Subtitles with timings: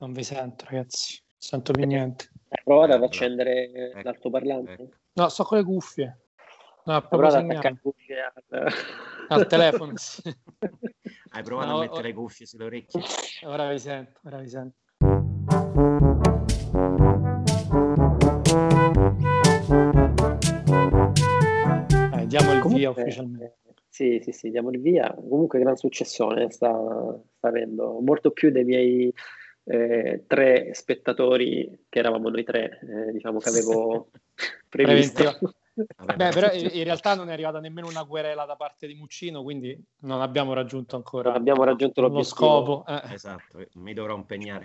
[0.00, 1.20] Non vi sento, ragazzi.
[1.20, 2.30] Non sento più niente.
[2.48, 4.72] Hai provato ad accendere ecco, l'altoparlante?
[4.72, 4.88] Ecco.
[5.12, 6.20] No, sto con le cuffie.
[6.86, 8.72] No, Hai provato ad attaccare le cuffie al...
[9.28, 9.92] al telefono.
[9.96, 10.22] Sì.
[11.32, 13.02] Hai provato no, a mettere le cuffie sulle orecchie?
[13.44, 14.78] Ora vi sento, ora vi sento.
[22.14, 23.58] Eh, diamo il Comunque, via ufficialmente.
[23.90, 25.14] Sì, sì, sì, diamo il via.
[25.14, 26.72] Comunque gran successone sta,
[27.36, 29.12] sta avendo, molto più dei miei
[29.64, 34.10] eh, tre spettatori che eravamo noi tre, eh, diciamo che avevo
[34.68, 35.38] previsto.
[35.74, 39.78] Beh, però in realtà non è arrivata nemmeno una querela da parte di Muccino, quindi
[40.00, 42.84] non abbiamo raggiunto ancora non abbiamo raggiunto lo scopo.
[42.86, 43.14] Eh.
[43.14, 44.64] Esatto, mi dovrò impegnare.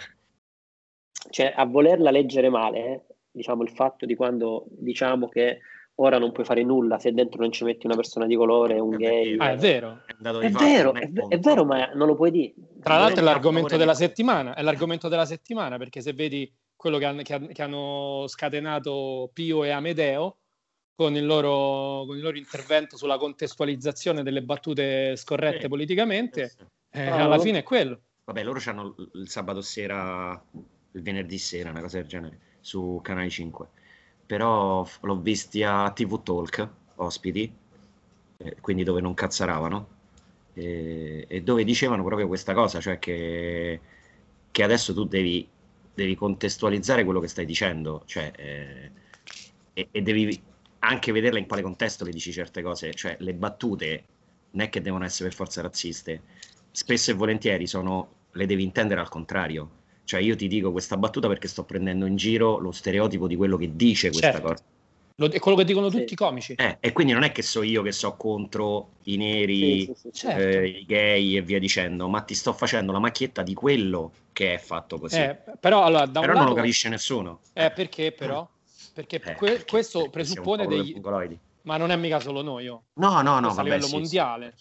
[1.29, 3.01] Cioè, a volerla leggere male, eh,
[3.31, 5.59] diciamo il fatto di quando diciamo che
[5.95, 8.95] ora non puoi fare nulla se dentro non ci metti una persona di colore, un
[8.95, 9.37] gay.
[9.37, 10.01] Ah, è vero.
[10.05, 12.53] È, è vero, è, è, vero, ma non lo puoi dire.
[12.81, 17.05] Tra l'altro è l'argomento della settimana, è l'argomento della settimana, perché se vedi quello che,
[17.05, 20.37] han, che, che hanno scatenato Pio e Amedeo
[20.95, 26.57] con il, loro, con il loro intervento sulla contestualizzazione delle battute scorrette sì, politicamente, sì.
[26.91, 27.15] Eh, oh.
[27.15, 28.01] alla fine è quello.
[28.25, 30.41] Vabbè, loro hanno il sabato sera,
[30.91, 33.67] il venerdì sera, una cosa del genere, su Canale 5
[34.25, 37.51] però l'ho visti a TV Talk, ospiti,
[38.37, 39.87] eh, quindi dove non cazzaravano,
[40.53, 43.79] eh, e dove dicevano proprio questa cosa, cioè che,
[44.51, 45.47] che adesso tu devi,
[45.93, 48.91] devi, contestualizzare quello che stai dicendo, cioè, eh,
[49.73, 50.41] e, e, devi
[50.79, 54.03] anche vederla in quale contesto le dici certe cose, cioè le battute
[54.51, 56.21] non è che devono essere per forza razziste,
[56.71, 61.27] spesso e volentieri sono, le devi intendere al contrario cioè io ti dico questa battuta
[61.27, 64.47] perché sto prendendo in giro lo stereotipo di quello che dice questa certo.
[64.47, 64.63] cosa.
[65.17, 66.53] Lo, è quello che dicono tutti i comici.
[66.53, 69.93] Eh, e quindi non è che so io che so contro i neri, sì, sì,
[69.95, 70.41] sì, certo.
[70.41, 74.53] eh, i gay e via dicendo, ma ti sto facendo la macchietta di quello che
[74.53, 75.19] è fatto così.
[75.19, 77.39] Eh, però allora, da però non lato, lo capisce nessuno.
[77.53, 78.47] Eh, perché però?
[78.93, 80.99] Perché eh, que- perché, questo presuppone degli...
[81.61, 82.83] Ma non è mica solo noi, oh.
[82.95, 83.55] No, no, no.
[83.55, 84.53] A livello mondiale.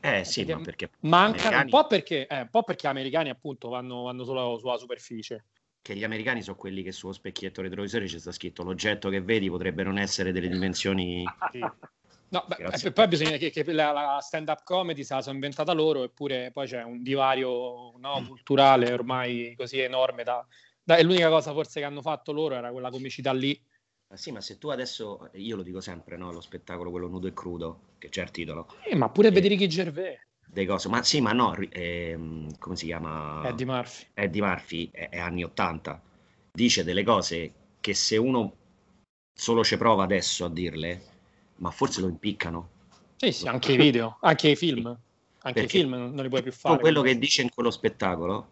[0.00, 1.64] Eh sì, ma perché mancano americani...
[1.64, 5.44] un, po perché, eh, un po' perché gli americani appunto vanno, vanno solo sulla superficie.
[5.82, 9.50] Che gli americani sono quelli che sullo specchietto retrovisore c'è sta scritto l'oggetto che vedi
[9.50, 11.24] potrebbe non essere delle dimensioni...
[11.50, 11.58] sì.
[12.28, 15.72] No, beh, eh, poi bisogna che, che la, la, stand-up comedy se la sono inventata
[15.72, 18.26] loro, eppure poi c'è un divario no, mm.
[18.26, 20.22] culturale ormai così enorme.
[20.22, 20.46] Da,
[20.82, 23.60] da, e l'unica cosa forse che hanno fatto loro era quella comicità lì
[24.12, 26.30] ma sì, ma se tu adesso, io lo dico sempre, no?
[26.32, 28.68] Lo spettacolo, quello nudo e crudo, che c'è il titolo.
[28.84, 30.20] Eh, ma pure eh, vedere chi Gervais.
[30.46, 33.42] Dei cose, ma sì, ma no, ehm, come si chiama?
[33.42, 34.06] Eddie Murphy.
[34.12, 36.02] Eddie Murphy è, è, anni 80.
[36.52, 38.54] Dice delle cose che se uno
[39.32, 41.02] solo ci prova adesso a dirle,
[41.56, 42.68] ma forse lo impiccano.
[43.16, 44.86] Sì, sì, anche i video, anche i film.
[45.44, 46.78] Anche Perché i film non li puoi più fare.
[46.78, 48.48] Quello che dice in quello spettacolo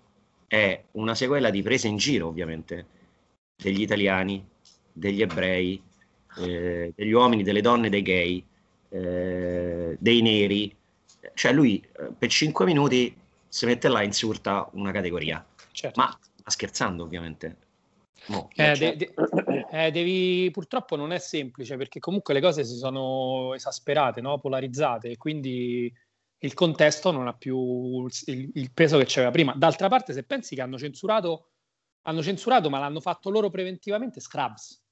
[0.47, 2.87] è una sequela di prese in giro, ovviamente,
[3.63, 4.43] degli italiani,
[4.93, 5.83] degli ebrei,
[6.39, 8.45] eh, degli uomini, delle donne, dei gay,
[8.89, 10.75] eh, dei neri.
[11.35, 13.15] Cioè lui eh, per cinque minuti
[13.49, 15.45] si mette là e insulta una categoria.
[15.73, 16.01] Certo.
[16.01, 17.57] Ma, ma scherzando ovviamente.
[18.27, 19.15] No, eh, de- de-
[19.71, 24.39] eh, devi, purtroppo non è semplice perché comunque le cose si sono esasperate, no?
[24.39, 25.93] polarizzate e quindi
[26.43, 29.55] il contesto non ha più il, il, peso che c'aveva prima.
[29.57, 31.49] D'altra parte, se pensi che hanno censurato,
[32.03, 34.83] hanno censurato ma l'hanno fatto loro preventivamente Scrubs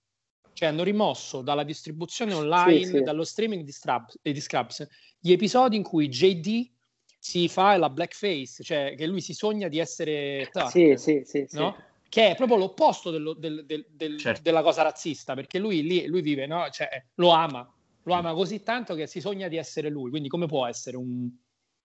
[0.59, 3.03] cioè hanno rimosso dalla distribuzione online, sì, sì.
[3.03, 4.85] dallo streaming di, Strabs, di Scrubs,
[5.17, 6.69] gli episodi in cui JD
[7.17, 11.47] si fa la blackface, cioè che lui si sogna di essere Tuck, sì, sì, sì,
[11.53, 11.77] no?
[12.09, 14.43] che è proprio l'opposto dello, del, del, del, certo.
[14.43, 16.69] della cosa razzista, perché lui lì lui vive, no?
[16.71, 20.47] cioè, lo ama, lo ama così tanto che si sogna di essere lui, quindi come
[20.47, 21.31] può essere un,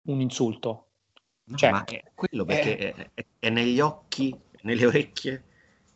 [0.03, 0.88] un insulto?
[1.44, 5.44] No, cioè, ma è quello perché eh, è, è, è negli occhi, nelle orecchie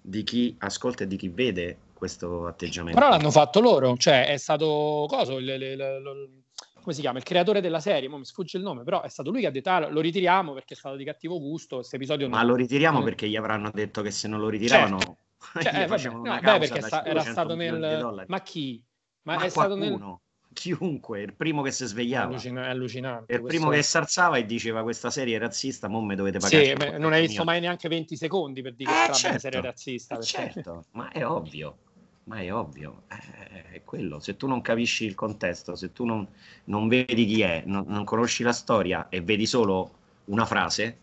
[0.01, 2.99] di chi ascolta e di chi vede questo atteggiamento.
[2.99, 6.43] Però l'hanno fatto loro, cioè è stato coso, il, il, il,
[6.75, 9.41] come si chiama, il creatore della serie, mi sfugge il nome, però è stato lui
[9.41, 12.39] che ha detto ah, lo ritiriamo perché è stato di cattivo gusto, questo episodio Ma
[12.39, 12.49] non...
[12.49, 13.05] lo ritiriamo non...
[13.07, 15.17] perché gli avranno detto che se non lo ritiravano certo.
[15.63, 18.83] cioè, eh, vabbè, no, beh, perché sta, era stato nel Ma chi?
[19.22, 19.51] Ma, Ma è qualcuno.
[19.51, 20.19] stato nel
[20.54, 22.28] chiunque, il primo che si svegliava.
[22.28, 23.34] Allucina- è allucinante.
[23.34, 26.65] Il primo che sarzava e diceva questa serie è razzista, mo me dovete pagare.
[26.65, 27.53] Sì, beh, non hai visto mio.
[27.53, 30.15] mai neanche 20 secondi per dire eh, che certo, serie razzista.
[30.16, 30.30] Perché...
[30.30, 31.77] Certo, ma è ovvio
[32.24, 34.18] ma è ovvio, è, quello.
[34.18, 36.27] Se tu non capisci il contesto, se tu non,
[36.65, 39.91] non vedi chi è, non, non, conosci la storia e vedi solo
[40.27, 40.98] una frase.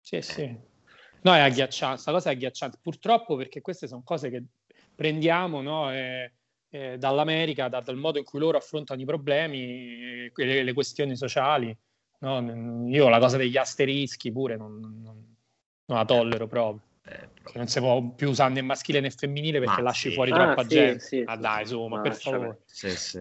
[0.00, 0.22] Sì, eh.
[0.22, 0.56] sì.
[1.24, 2.78] No, è agghiacciante, questa cosa è agghiacciante.
[2.80, 4.44] Purtroppo perché queste sono cose che
[4.94, 6.32] prendiamo no, e,
[6.74, 11.76] e dall'America, da, dal modo in cui loro affrontano i problemi, le, le questioni sociali.
[12.20, 12.88] No?
[12.88, 15.36] Io la cosa degli asterischi pure non, non,
[15.84, 16.80] non la tollero proprio.
[17.04, 20.14] Eh, che non si può più usare né maschile né femminile perché ma lasci sì.
[20.14, 20.98] fuori ah, troppa sì, gente.
[21.00, 22.62] Sì, ah, dai, insomma, per favore.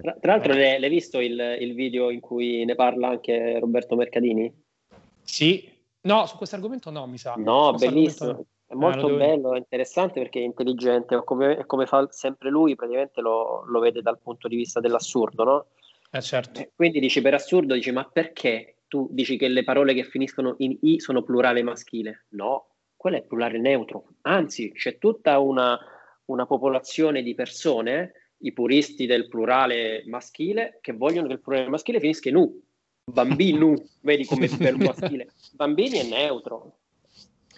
[0.02, 0.80] Tra, tra, l'altro, eh.
[0.80, 4.54] l'hai visto il, il, video in cui ne parla anche Roberto Mercadini?
[5.24, 5.70] Sì,
[6.02, 7.34] no, su questo argomento no, mi sa.
[7.36, 8.46] No, bellissimo.
[8.72, 13.66] È molto ah, bello, interessante perché è intelligente, come, come fa sempre lui, praticamente lo,
[13.66, 15.66] lo, vede dal punto di vista dell'assurdo, no?
[16.10, 16.66] Eh, certo.
[16.74, 20.78] quindi dici per assurdo, dici ma perché tu dici che le parole che finiscono in
[20.84, 22.28] i sono plurale maschile?
[22.30, 24.06] No, quello è plurale neutro.
[24.22, 25.78] Anzi, c'è tutta una,
[26.26, 32.00] una popolazione di persone, i puristi del plurale maschile, che vogliono che il plurale maschile
[32.00, 32.62] finisca in u.
[33.04, 35.28] Bambino, vedi come è maschile.
[35.56, 36.78] Bambini è neutro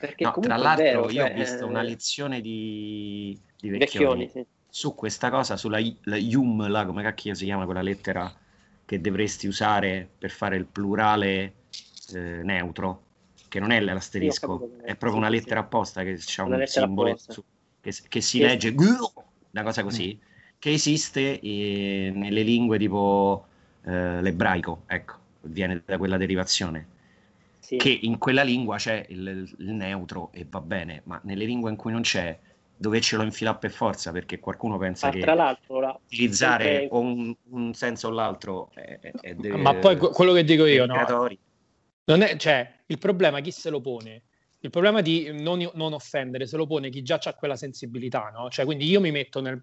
[0.04, 4.30] perché no, tra l'altro vero, io cioè, ho visto una lezione di, di Vecchioni, Vecchioni
[4.30, 4.46] sì.
[4.68, 8.30] su questa cosa, sulla la Yum, là, come cacchio si chiama quella lettera
[8.84, 11.54] che dovresti usare per fare il plurale
[12.14, 13.04] eh, neutro,
[13.48, 17.42] che non è l'asterisco, sì, è proprio una lettera apposta che ha un simbolo su,
[17.80, 20.28] che, che, si che legge, una cosa così, mm.
[20.60, 23.46] che esiste eh, nelle lingue tipo
[23.86, 26.92] eh, l'ebraico, ecco, viene da quella derivazione
[27.64, 27.78] sì.
[27.78, 31.78] che in quella lingua c'è il, il, neutro e va bene, ma nelle lingue in
[31.78, 32.38] cui non c'è,
[32.76, 35.58] dove ce lo infila per forza perché qualcuno pensa ah, che la,
[36.04, 36.88] utilizzare sempre...
[36.92, 39.56] o un, un, senso o l'altro è, è de...
[39.56, 41.30] Ma poi quello che dico io, no?
[42.06, 44.24] Non è, cioè, il problema chi se lo pone?
[44.60, 48.50] Il problema di non, non, offendere se lo pone chi già ha quella sensibilità, no?
[48.50, 49.62] Cioè, quindi io mi metto nel,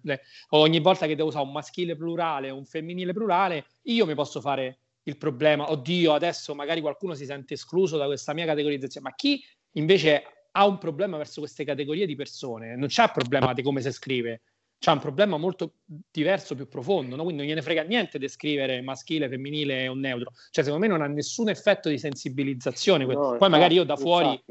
[0.49, 4.41] ogni volta che devo usare un maschile plurale o un femminile plurale, io mi posso
[4.41, 9.15] fare il problema, oddio, adesso magari qualcuno si sente escluso da questa mia categorizzazione, ma
[9.15, 9.43] chi
[9.73, 13.91] invece ha un problema verso queste categorie di persone, non c'è problema di come si
[13.91, 14.41] scrive,
[14.77, 17.23] c'è un problema molto diverso, più profondo, no?
[17.23, 21.01] quindi non gliene frega niente di scrivere maschile, femminile o neutro, cioè secondo me non
[21.01, 24.41] ha nessun effetto di sensibilizzazione, no, poi magari io da fuori...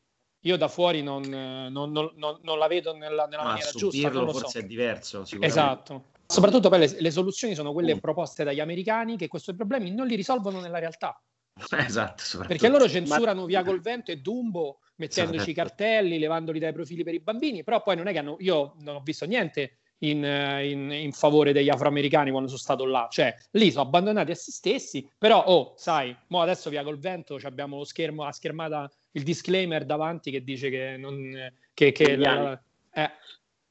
[0.44, 4.08] Io da fuori non, non, non, non la vedo nella, nella maniera giusta.
[4.08, 4.58] Non forse so.
[4.60, 5.22] è diverso.
[5.38, 6.04] Esatto.
[6.30, 7.98] Soprattutto poi le, le, soluzioni sono quelle mm.
[7.98, 11.20] proposte dagli americani che questi problemi non li risolvono nella realtà.
[11.76, 13.46] Esatto, perché loro censurano Ma...
[13.46, 17.82] Via col vento e Dumbo mettendoci i cartelli, levandoli dai profili per i bambini, però
[17.82, 21.68] poi non è che hanno, io non ho visto niente in, in, in, favore degli
[21.68, 26.16] afroamericani quando sono stato là, cioè lì sono abbandonati a se stessi, però oh, sai,
[26.28, 30.70] mo adesso via col vento abbiamo lo schermo, la schermata, il disclaimer davanti che dice
[30.70, 31.52] che non...
[31.72, 32.62] Che, che la,
[32.92, 33.10] eh,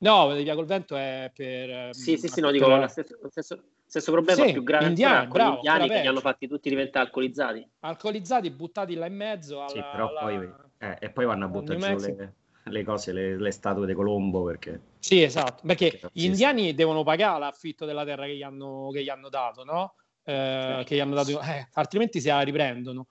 [0.01, 1.69] No, via col vento è per...
[1.69, 4.86] Ehm, sì, sì, sì, no, dico, lo stesso, lo stesso, stesso problema sì, più grave
[4.88, 7.68] indiani, con bravo, gli indiani che li hanno fatti tutti diventare alcolizzati.
[7.80, 9.60] Alcolizzati, buttati là in mezzo.
[9.60, 10.19] Alla, sì, però alla...
[10.19, 10.68] poi...
[10.78, 14.44] Eh, e poi vanno a buttare giù le, le, cose, le, le, statue di Colombo
[14.44, 14.81] perché...
[15.00, 19.10] Sì, esatto, perché gli indiani devono pagare l'affitto della terra che gli hanno, che gli
[19.10, 19.95] hanno dato, no?
[20.24, 20.84] Eh, certo.
[20.86, 23.07] che gli hanno dato, eh, altrimenti se la riprendono.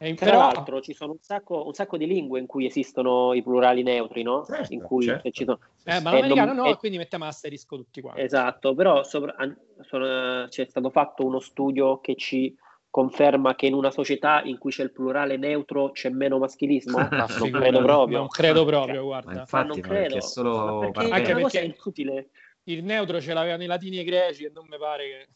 [0.00, 0.38] E Tra però...
[0.38, 4.22] l'altro ci sono un sacco, un sacco, di lingue in cui esistono i plurali neutri,
[4.22, 4.44] no?
[4.44, 5.30] Certo, in cui certo.
[5.30, 5.58] ci sono...
[5.84, 6.66] Eh, ma l'americano non...
[6.66, 6.76] no, e...
[6.76, 8.20] quindi mettiamo asterisco tutti quanti.
[8.20, 9.34] Esatto, però sopra...
[9.80, 10.46] sono...
[10.48, 12.56] c'è stato fatto uno studio che ci
[12.90, 16.96] conferma che in una società in cui c'è il plurale neutro c'è meno maschilismo?
[17.10, 18.18] non credo proprio.
[18.18, 19.32] Non credo proprio, guarda.
[19.32, 20.14] Ma infatti, ma non credo.
[20.14, 20.80] Perché solo...
[20.80, 22.28] Ma perché anche perché è inutile.
[22.64, 25.28] Il neutro ce l'avevano i latini e i greci e non mi pare che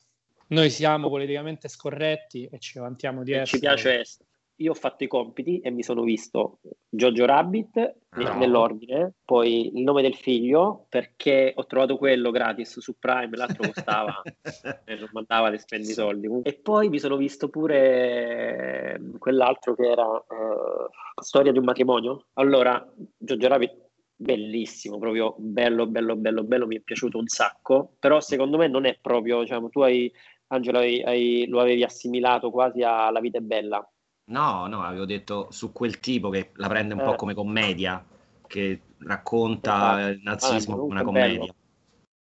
[0.49, 3.59] noi siamo politicamente scorretti e ci vantiamo di e essere.
[3.59, 4.31] Ci piace essere
[4.63, 8.35] io ho fatto i compiti e mi sono visto Jojo Rabbit no.
[8.39, 14.23] nell'ordine, poi il nome del figlio perché ho trovato quello gratis su Prime, l'altro costava
[14.85, 16.29] e non mandava le spendi soldi.
[16.43, 22.27] E poi mi sono visto pure quell'altro che era uh, Storia di un matrimonio.
[22.35, 22.87] Allora,
[23.19, 23.91] Jojo Rabbit
[24.23, 28.85] bellissimo, proprio bello, bello, bello, bello, mi è piaciuto un sacco, però secondo me non
[28.85, 30.11] è proprio, diciamo, tu hai,
[30.49, 33.87] Angelo, hai, hai, lo avevi assimilato quasi alla vita è bella,
[34.33, 37.05] No, no, avevo detto su quel tipo che la prende un eh.
[37.05, 38.03] po' come commedia,
[38.47, 40.13] che racconta esatto.
[40.13, 41.39] il nazismo come una commedia.
[41.39, 41.55] Bello.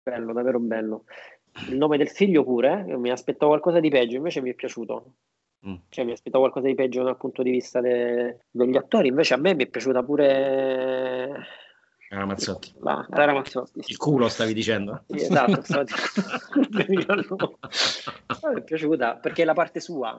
[0.04, 1.04] bello, davvero bello.
[1.70, 5.14] Il nome del figlio pure, eh, mi aspettavo qualcosa di peggio, invece mi è piaciuto.
[5.68, 5.76] Mm.
[5.90, 8.46] Cioè, mi aspettavo qualcosa di peggio dal punto di vista de...
[8.50, 11.46] degli attori, invece a me mi è piaciuta pure
[12.12, 12.74] era Mazzotti.
[12.80, 13.92] La, era Mazzotti sì.
[13.92, 15.04] Il culo stavi dicendo?
[15.08, 15.62] Sì, esatto.
[16.88, 17.06] mi
[18.56, 20.10] è piaciuta perché è la parte sua.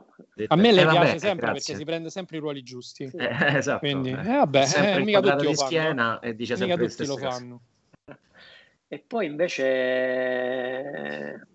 [0.46, 1.52] A me le eh, piace vabbè, sempre grazie.
[1.52, 3.08] perché si prende sempre i ruoli giusti.
[3.08, 3.16] Sì.
[3.16, 3.80] Eh, esatto.
[3.80, 7.16] Quindi, eh, vabbè, sempre eh, mica tutti lo schiena e dice sempre mica tutti lo
[7.16, 7.60] fanno.
[8.86, 9.58] E poi invece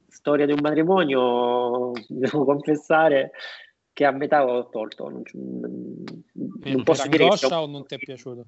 [0.10, 3.32] storia di un matrimonio, devo confessare
[3.94, 5.08] che a metà ho tolto.
[5.08, 5.24] Non,
[6.34, 8.48] non posso dire che o non ti è piaciuto?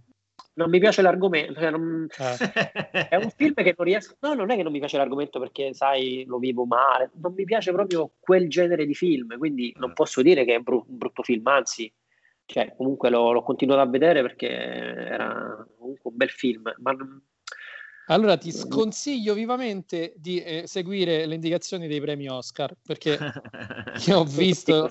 [0.58, 1.60] Non mi piace l'argomento.
[1.60, 2.08] Cioè non...
[2.18, 3.08] eh.
[3.10, 4.16] È un film che non riesco.
[4.20, 7.12] No, non è che non mi piace l'argomento perché, sai, lo vivo male.
[7.22, 9.38] Non mi piace proprio quel genere di film.
[9.38, 9.94] Quindi non mm.
[9.94, 11.92] posso dire che è un brutto film, anzi,
[12.46, 16.74] cioè, comunque l'ho, l'ho, continuato a vedere perché era comunque un bel film.
[16.80, 16.96] Ma...
[18.08, 23.18] Allora ti sconsiglio vivamente di eh, seguire le indicazioni dei premi Oscar perché
[24.06, 24.90] io ho visto,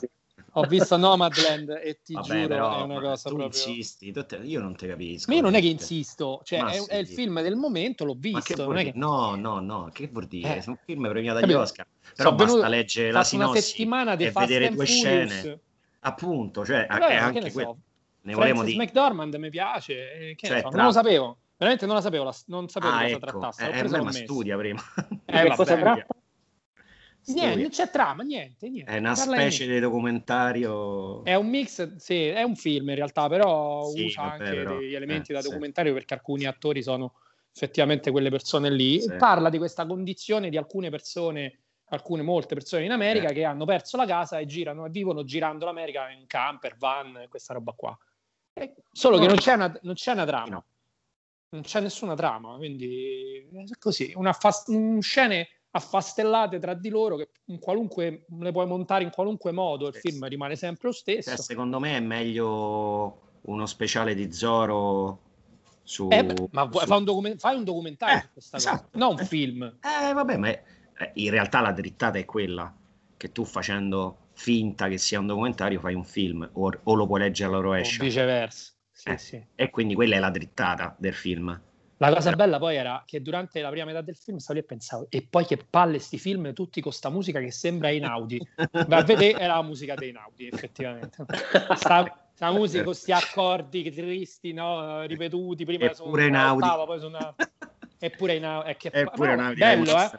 [0.58, 3.46] ho visto Nomadland e ti Vabbè, giuro però, è una cosa tu proprio...
[3.46, 5.30] insisti, te, io non ti capisco.
[5.30, 6.88] Ma io non è che insisto, cioè è, sì.
[6.88, 8.66] è, il film del momento, l'ho visto.
[8.68, 8.92] Che...
[8.94, 10.56] No, no, no, che vuol dire?
[10.56, 10.62] Eh.
[10.62, 11.86] È un film premiato agli Oscar.
[12.14, 15.60] Però Sono basta leggere la sinossi e vedere due scene.
[16.00, 17.76] Appunto, cioè Vabbè, anche ne, so.
[18.22, 18.82] ne volevamo dire.
[18.82, 20.76] McDormand mi piace, che cioè, so, tra...
[20.78, 21.38] non lo sapevo.
[21.58, 23.18] Veramente non la sapevo, non sapevo ah, cosa ecco.
[23.18, 23.70] trattasse.
[23.70, 24.80] Eh, eh, ma studia prima.
[25.26, 26.06] Eh, cosa tratta?
[27.26, 28.90] Niente, non c'è trama, niente, niente.
[28.90, 31.24] È una Parla specie di documentario.
[31.24, 34.78] È un mix, sì, è un film in realtà, però sì, usa vabbè, anche però,
[34.78, 35.98] degli elementi eh, da documentario sì.
[35.98, 37.14] perché alcuni attori sono
[37.52, 39.00] effettivamente quelle persone lì.
[39.00, 39.16] Sì.
[39.16, 43.32] Parla di questa condizione di alcune persone, alcune molte persone in America eh.
[43.32, 47.54] che hanno perso la casa e girano e vivono girando l'America in camper, van, questa
[47.54, 47.98] roba qua.
[48.52, 49.22] E solo no.
[49.22, 50.48] che non c'è una, non c'è una trama.
[50.48, 50.64] No.
[51.48, 57.16] Non c'è nessuna trama, quindi è così, una fast, un scene affastellate tra di loro
[57.16, 61.30] che in qualunque, le puoi montare in qualunque modo, il film rimane sempre lo stesso.
[61.30, 65.20] Cioè, secondo me è meglio uno speciale di Zoro
[65.82, 66.08] su...
[66.10, 66.78] Eh, ma su...
[66.78, 68.88] Fai, un document- fai, un documentario eh, su questa esatto.
[68.90, 69.62] cosa, non un film.
[69.62, 70.62] Eh, vabbè, ma è,
[71.14, 72.74] in realtà la drittata è quella,
[73.16, 77.20] che tu facendo finta che sia un documentario fai un film, o, o lo puoi
[77.20, 78.02] leggere alla rovescia.
[78.02, 78.72] O viceversa.
[78.90, 79.46] Sì, eh, sì.
[79.54, 81.60] E quindi quella è la drittata del film.
[81.98, 84.68] La cosa bella poi era che durante la prima metà del film stavo lì e
[84.68, 88.46] pensavo, e poi che palle sti film tutti con sta musica che sembra Inaudi.
[88.54, 91.24] Beh, a vedere era la musica dei Inaudi, effettivamente.
[91.74, 95.06] Sta, sta musica con questi accordi tristi, no?
[95.06, 97.34] ripetuti, prima su una ottava, poi su una...
[97.98, 98.70] Eppure Inaudi.
[98.70, 98.90] È che...
[98.92, 99.58] Eppure Inaudi.
[99.58, 100.10] Bello, eh?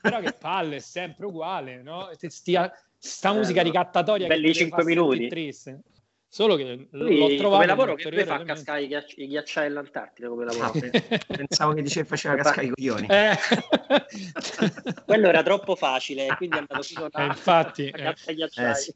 [0.00, 2.10] Però che palle, è sempre uguale, no?
[2.16, 5.28] Stia, sta musica ricattatoria belli 5 minuti.
[5.28, 5.80] Triste.
[6.32, 9.66] Solo che lui, l'ho trovato come lavoro che lui fa cascare i, ghiacci- i ghiacciai
[9.66, 10.70] all'Antartide come lavoro.
[11.26, 13.08] Pensavo che diceva faceva cascare i coglioni.
[13.10, 13.36] Eh.
[15.04, 18.34] Quello era troppo facile, quindi è andato a, eh, infatti, a eh.
[18.34, 18.70] ghiacciai.
[18.70, 18.94] Eh, sì.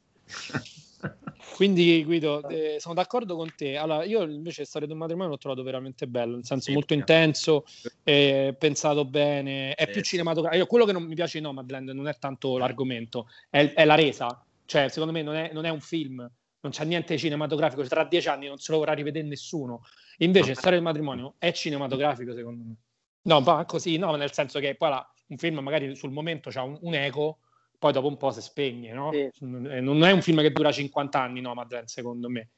[1.55, 3.75] Quindi Guido, eh, sono d'accordo con te.
[3.75, 6.93] Allora, io invece la storia del matrimonio l'ho trovato veramente bello, nel senso sì, molto
[6.93, 7.65] intenso,
[8.05, 10.67] eh, pensato bene, è più cinematografico.
[10.67, 14.41] Quello che non mi piace di Nomadland non è tanto l'argomento, è, è la resa.
[14.63, 16.25] Cioè, secondo me non è, non è un film,
[16.65, 19.83] non c'è niente cinematografico, tra dieci anni non se lo vorrà rivedere nessuno.
[20.17, 20.55] Invece.
[20.55, 22.75] Storia del matrimonio è cinematografico, secondo me.
[23.23, 26.63] No, ma così, no, nel senso che poi la, un film magari sul momento ha
[26.63, 27.39] un, un, eco,
[27.77, 29.11] poi dopo un po' si spegne, no?
[29.11, 29.29] Sì.
[29.45, 32.49] Non è un film che dura 50 anni, no, Madeleine, secondo me.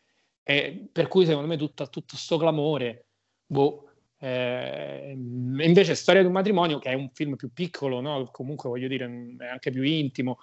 [0.41, 3.07] E per cui, secondo me, tutto questo clamore,
[3.45, 8.29] boh, eh, invece Storia di un matrimonio, che è un film più piccolo, no?
[8.31, 9.05] comunque voglio dire,
[9.37, 10.39] è anche più intimo,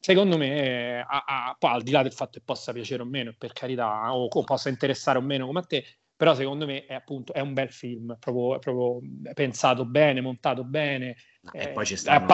[0.00, 3.34] secondo me, a, a, poi al di là del fatto che possa piacere o meno,
[3.36, 5.84] per carità, o, o possa interessare o meno come a te,
[6.16, 9.00] però secondo me è appunto è un bel film, proprio, proprio
[9.34, 11.16] pensato bene, montato bene,
[11.52, 12.26] e poi ci stanno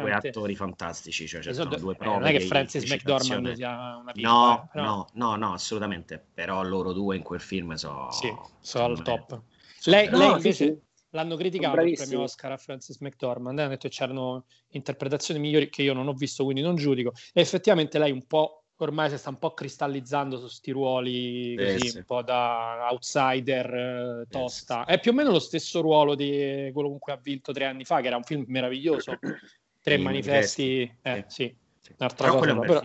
[0.00, 2.16] due attori fantastici, cioè ci sono due prove.
[2.16, 4.84] Eh, non è che Francis McDormand sia una piccola, no, però...
[4.84, 9.40] no, no, no, assolutamente, però loro due in quel film sono sì, sono al top.
[9.84, 10.84] Lei, lei invece sì
[11.16, 15.82] l'hanno criticato il premio Oscar a Francis McDormand, hanno detto che c'erano interpretazioni migliori che
[15.82, 17.12] io non ho visto, quindi non giudico.
[17.32, 21.86] E effettivamente lei un po' ormai si sta un po' cristallizzando su sti ruoli così,
[21.86, 21.96] eh, sì.
[21.98, 24.82] un po' da outsider eh, tosta.
[24.82, 24.92] Eh, sì.
[24.92, 27.84] È più o meno lo stesso ruolo di quello con cui ha vinto tre anni
[27.84, 29.18] fa, che era un film meraviglioso.
[29.86, 31.56] Tre manifesti, eh, sì.
[31.80, 31.94] sì.
[31.96, 32.80] Un'altra però cosa,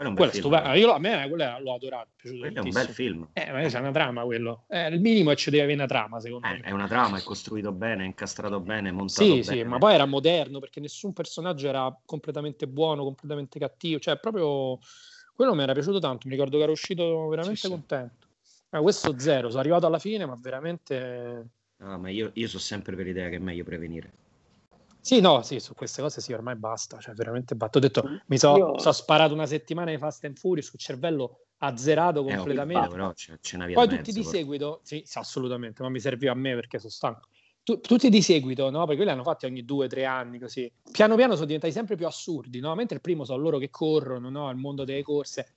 [0.00, 0.42] quello film.
[0.42, 0.72] Stupendo.
[0.78, 2.08] Io, a me quello l'ho adorato.
[2.20, 3.28] Quello è un bel film.
[3.32, 4.64] Eh, ma c'è una trama quello.
[4.68, 6.60] Eh, il minimo è ci deve avere una trama, secondo eh, me.
[6.60, 9.42] È una trama, è costruito bene, è incastrato bene, montato sì, bene.
[9.42, 13.98] Sì, ma poi era moderno perché nessun personaggio era completamente buono, completamente cattivo.
[13.98, 14.78] Cioè, proprio
[15.34, 16.26] quello mi era piaciuto tanto.
[16.26, 18.26] Mi ricordo che ero uscito veramente sì, contento.
[18.40, 18.62] Sì.
[18.70, 21.48] Eh, questo zero, sono arrivato alla fine, ma veramente.
[21.76, 24.12] No, ma io, io sono sempre per l'idea che è meglio prevenire.
[25.00, 27.78] Sì, no, sì, su queste cose sì, ormai basta, cioè veramente basta.
[27.78, 28.78] Ho detto, mi sono Io...
[28.78, 32.86] so sparato una settimana di Fast and Furious sul cervello azzerato eh, completamente.
[32.86, 36.36] Eh, però c'è, c'è Poi mezzo, tutti di seguito, sì, assolutamente, ma mi serviva a
[36.36, 37.28] me perché sono stanco.
[37.62, 38.80] Tu, tutti di seguito, no?
[38.80, 40.70] Perché quelli hanno fatti ogni due tre anni così.
[40.90, 42.74] Piano piano sono diventati sempre più assurdi, no?
[42.74, 44.50] Mentre il primo sono loro che corrono, no?
[44.50, 45.54] Il mondo delle corse.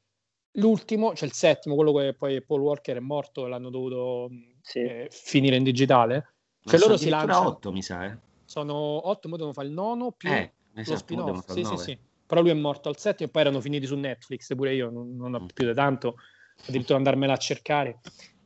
[0.57, 4.29] L'ultimo, cioè il settimo, quello che poi Paul Walker è morto e l'hanno dovuto
[4.61, 4.79] sì.
[4.79, 6.35] eh, finire in digitale.
[6.63, 7.47] Cioè loro si lanciano...
[7.47, 10.97] 8, mi sa, eh sono otto, ora devono fare il nono più eh, esatto, lo
[10.97, 11.51] spin-off.
[11.51, 11.97] Sì, sì, sì.
[12.25, 15.15] Però lui è morto al settimo e poi erano finiti su Netflix, pure io non,
[15.15, 15.47] non ho mm.
[15.53, 16.15] più di tanto,
[16.67, 17.99] addirittura andarmela a cercare.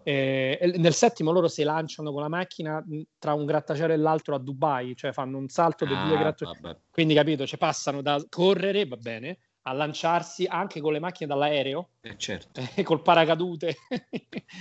[0.03, 2.81] Eh, nel settimo loro si lanciano con la macchina
[3.19, 6.77] tra un grattacielo e l'altro a Dubai, cioè fanno un salto di ah, due grattacieli.
[6.89, 11.89] Quindi capito, cioè passano da correre, va bene, a lanciarsi anche con le macchine dall'aereo,
[12.01, 12.61] eh certo.
[12.75, 13.75] eh, col paracadute.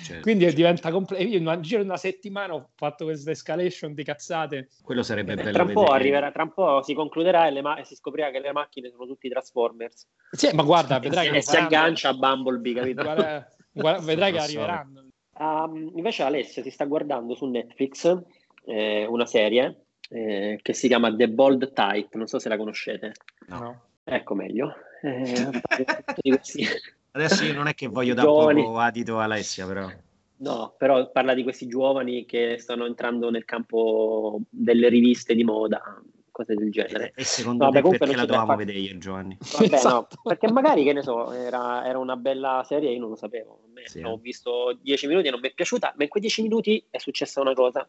[0.03, 0.57] certo, Quindi certo.
[0.57, 1.23] diventa completo.
[1.23, 4.69] Io in un giro di una settimana ho fatto questa escalation di cazzate.
[4.83, 5.53] Quello sarebbe eh, bello.
[5.53, 8.41] Tra un po' arriverà, tra un po' si concluderà e, ma- e, si scoprirà che
[8.41, 10.09] le macchine sono tutti Transformers.
[10.33, 13.03] Sì, ma guarda, vedrai che si aggancia a Bumblebee, capito?
[13.03, 15.07] Guarda, guarda, vedrai che arriveranno.
[15.39, 18.23] Um, invece Alessia si sta guardando su Netflix
[18.65, 23.13] eh, una serie eh, che si chiama The Bold Type, non so se la conoscete.
[23.49, 23.83] No.
[24.09, 24.73] Ecco meglio.
[25.03, 25.51] Eh,
[27.11, 29.91] Adesso io non è che voglio dare poco adito a Alessia, però.
[30.39, 36.01] No, però parla di questi giovani che stanno entrando nel campo delle riviste di moda,
[36.31, 37.13] cose del genere.
[37.17, 39.37] E secondo no, te beh, perché la dovevamo vedere io, Giovanni?
[39.59, 40.17] Vabbè, esatto.
[40.17, 43.63] no, perché magari, che ne so, era, era, una bella serie io non lo sapevo.
[43.85, 44.19] Sì, ho eh.
[44.21, 47.41] visto dieci minuti e non mi è piaciuta, ma in quei dieci minuti è successa
[47.41, 47.89] una cosa.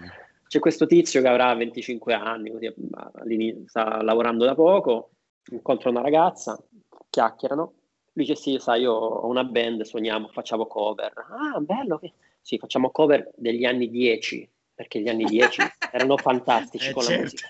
[0.00, 0.08] Mm.
[0.46, 5.10] C'è questo tizio che avrà 25 anni, così, sta lavorando da poco,
[5.50, 6.62] incontra una ragazza,
[7.08, 7.72] chiacchierano,
[8.12, 11.12] lui dice sì, sai, io ho una band, suoniamo, facciamo cover.
[11.16, 12.00] Ah, bello,
[12.40, 17.14] sì, facciamo cover degli anni 10, perché gli anni 10 erano fantastici eh, con certo.
[17.14, 17.48] la musica.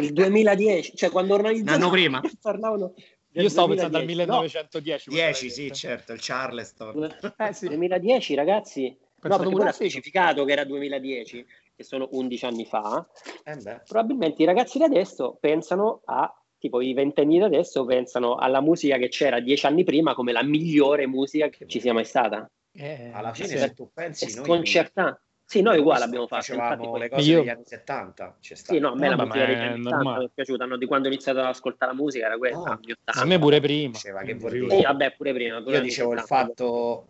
[0.00, 1.76] Il 2010, cioè quando organizzavano...
[1.76, 2.20] Un anno prima.
[2.40, 2.94] Parlavano
[3.32, 5.10] io stavo pensando al 1910.
[5.10, 5.14] No.
[5.14, 7.16] 10, sì, certo, il Charleston.
[7.36, 7.68] Eh, sì.
[7.68, 8.96] 2010, ragazzi.
[9.20, 13.06] Pensavo no, pure ha specificato che era 2010, che sono 11 anni fa.
[13.44, 18.60] Eh Probabilmente i ragazzi di adesso pensano a tipo i ventenni di adesso pensano alla
[18.60, 22.48] musica che c'era dieci anni prima come la migliore musica che ci sia mai stata.
[22.72, 25.22] Eh, Alla fine, se tu pensi, è sconcertante.
[25.50, 26.52] Sì, noi uguale abbiamo fatto.
[26.52, 27.38] Infatti, le cose io...
[27.38, 28.36] degli anni 70.
[28.40, 30.64] Sì, no, a me no, la musica degli anni 70 mi è piaciuta.
[30.64, 32.78] No, di quando ho iniziato ad ascoltare la musica era questa.
[32.80, 33.90] No, a me pure prima.
[33.90, 35.58] Diceva che Sì, vabbè, pure prima.
[35.58, 37.08] Io dicevo il fatto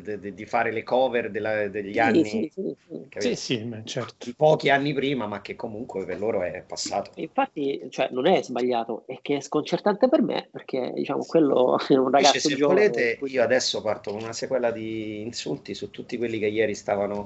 [0.00, 2.76] de, de, di fare le cover della, degli sì, anni sì, sì,
[3.18, 3.34] sì.
[3.34, 4.32] sì certo.
[4.36, 7.10] pochi anni prima, ma che comunque per loro è passato.
[7.16, 11.94] Infatti, cioè, non è sbagliato, è che è sconcertante per me perché diciamo quello è
[11.94, 12.88] un ragazzo Invece, se giovane.
[12.88, 17.24] volete, io adesso parto con una sequela di insulti su tutti quelli che ieri stavano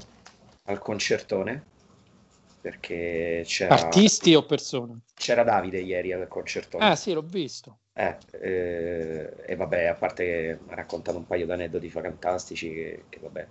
[0.65, 1.75] al concertone.
[2.61, 5.03] Perché c'era artisti o persone?
[5.15, 6.85] C'era Davide ieri al concertone.
[6.85, 11.47] Ah, sì, l'ho visto eh, eh, e vabbè, a parte che ha raccontato un paio
[11.47, 13.47] di aneddoti fantastici, che, che vabbè.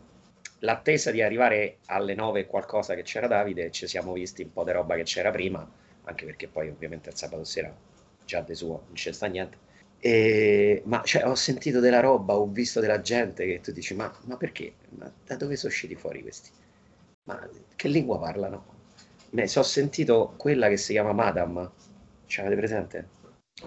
[0.60, 4.64] L'attesa di arrivare alle 9 e qualcosa che c'era Davide, ci siamo visti un po'
[4.64, 5.68] di roba che c'era prima,
[6.04, 7.74] anche perché poi ovviamente il sabato sera
[8.24, 9.58] già di suo non c'è sta niente.
[10.00, 14.12] E, ma cioè, ho sentito della roba, ho visto della gente che tu dici, ma,
[14.26, 14.74] ma perché?
[14.90, 16.52] Ma da dove sono usciti fuori questi?
[17.24, 18.74] Ma che lingua parlano?
[19.32, 21.72] Ne so sentito quella che si chiama Madame,
[22.28, 23.08] ce l'avete presente?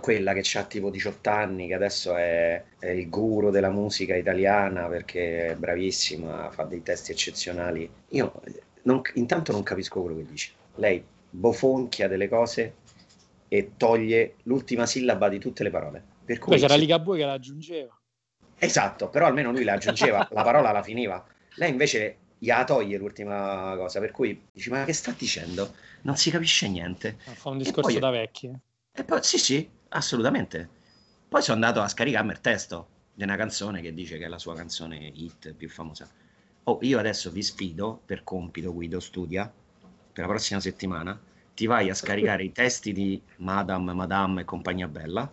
[0.01, 4.87] Quella che ha tipo 18 anni, che adesso è, è, il guru della musica italiana
[4.87, 7.91] perché è bravissima, fa dei testi eccezionali.
[8.09, 8.33] Io
[8.83, 10.53] non, intanto non capisco quello che dice.
[10.77, 12.75] Lei bofonchia delle cose
[13.49, 16.03] e toglie l'ultima sillaba di tutte le parole.
[16.25, 17.99] Per cui Poi c'era Ligabue che la aggiungeva.
[18.59, 21.25] Esatto, però almeno lui la aggiungeva, la parola la finiva.
[21.55, 25.75] Lei invece gliela toglie l'ultima cosa, per cui dici ma che sta dicendo?
[26.03, 27.17] Non si capisce niente.
[27.19, 28.53] Fa un discorso poi, da vecchi.
[28.93, 30.69] E poi, sì, sì, assolutamente.
[31.29, 34.39] Poi sono andato a scaricarmi il testo di una canzone che dice che è la
[34.39, 36.09] sua canzone hit più famosa.
[36.65, 39.51] Oh, io adesso vi sfido per compito Guido Studia
[40.13, 41.19] per la prossima settimana.
[41.55, 45.31] Ti vai a scaricare i testi di Madame, Madame e compagnia bella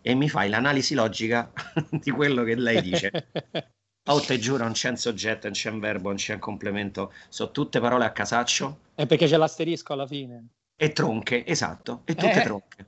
[0.00, 1.52] e mi fai l'analisi logica
[1.90, 3.10] di quello che lei dice.
[4.08, 7.12] Oh, te giuro, non c'è un soggetto, non c'è un verbo, non c'è un complemento,
[7.28, 8.78] sono tutte parole a casaccio.
[8.94, 10.46] È perché c'è l'asterisco alla fine.
[10.74, 12.42] E tronche, esatto, e tutte eh.
[12.42, 12.86] tronche.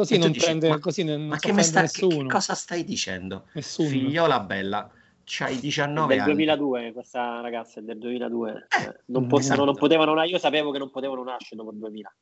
[0.00, 3.48] Così non dici, prende, ma, così non, ma che, sta, che, che, cosa stai dicendo?
[3.52, 3.88] Nessuno.
[3.88, 4.90] Figliola bella,
[5.24, 6.34] c'hai 19 del anni.
[6.34, 8.66] Del 2002, questa ragazza è del 2002.
[8.80, 12.14] Eh, non, possono, non potevano, io sapevo che non potevano nascere dopo il 2000.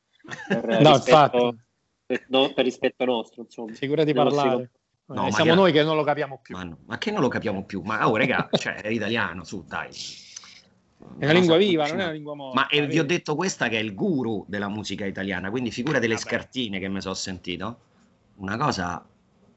[0.47, 1.55] Per, no, rispetto,
[2.05, 3.73] per, no, per rispetto nostro, insomma.
[3.73, 4.71] Figura di parlare.
[5.05, 6.55] No, eh, siamo noi che non lo capiamo più.
[6.55, 7.81] Ma, no, ma, che non lo capiamo più?
[7.81, 9.89] Ma oh, raga, cioè, è italiano, su, dai.
[11.17, 12.59] È una lingua viva, non è una lingua morta.
[12.59, 15.99] Ma eh, vi ho detto questa che è il guru della musica italiana, quindi figura
[15.99, 16.25] delle Vabbè.
[16.25, 17.79] scartine che mi sono sentito.
[18.35, 19.05] Una cosa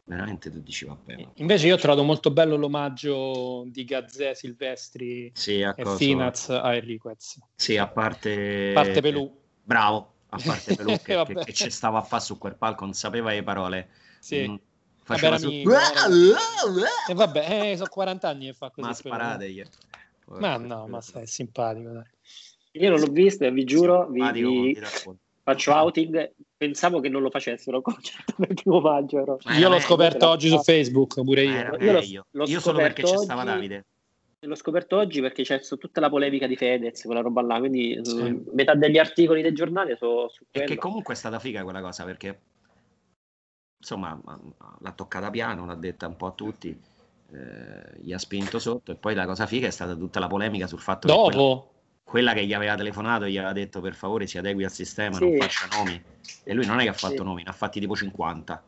[0.05, 1.27] veramente tu dici vabbè.
[1.35, 7.41] Invece io ho trovato molto bello l'omaggio di Gazzè, Silvestri sì, e Finaz a Enriquez.
[7.55, 8.71] Sì, a parte...
[8.71, 9.41] A parte Pelù.
[9.63, 12.95] Bravo, a parte Pelù che, che, che, ci stava a fare su quel palco, non
[12.95, 13.89] sapeva le parole.
[14.19, 14.49] Sì.
[14.49, 14.55] Mm,
[15.03, 15.49] faceva vabbè, su...
[16.07, 18.87] amico, e vabbè, eh, sono 40 anni che fa così.
[18.87, 19.65] Ma sparategli.
[20.39, 21.91] Ma no, ma sei simpatico.
[21.91, 22.05] Dai.
[22.73, 24.79] Io non l'ho visto e vi giuro, vi, vi
[25.43, 26.33] faccio outing.
[26.57, 29.19] Pensavo che non lo facessero concerto il primo maggio.
[29.19, 29.39] Ero.
[29.59, 31.77] Io l'ho scoperto oggi su Facebook, pure io.
[31.77, 33.85] Io, l'ho, l'ho io solo perché c'è stava Davide.
[34.45, 38.43] L'ho scoperto oggi perché c'è tutta la polemica di Fedez, quella roba là, quindi sì.
[38.53, 40.67] metà degli articoli del giornale sono su quello.
[40.67, 42.41] E che comunque è stata figa quella cosa, perché
[43.79, 44.21] insomma,
[44.81, 46.77] l'ha toccata piano, l'ha detta un po' a tutti,
[47.33, 50.67] eh, gli ha spinto sotto e poi la cosa figa è stata tutta la polemica
[50.67, 51.29] sul fatto Dopo.
[51.29, 51.71] che quella,
[52.05, 55.25] quella che gli aveva telefonato gli aveva detto per favore si adegui al sistema, sì.
[55.25, 56.03] non faccia nomi.
[56.45, 57.23] E lui non è che ha fatto sì.
[57.23, 58.65] nomi, ne ha fatti tipo 50.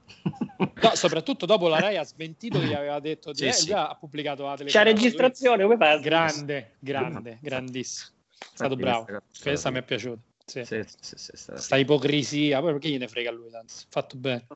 [0.83, 3.67] No, soprattutto dopo la Rai ha smentito che gli aveva detto di sì, eh, sì.
[3.67, 4.91] già ha pubblicato la telefonata.
[4.91, 6.01] C'è registrazione, come fai?
[6.01, 8.13] Grande, grande, grandissimo.
[8.39, 9.07] È stato bravo.
[9.41, 10.21] Questa mi è piaciuta.
[10.47, 10.65] Sì.
[10.65, 13.73] Sì, sì, sì, Sta ipocrisia, poi perché gliene frega a lui tanto?
[13.89, 14.47] Fatto bene.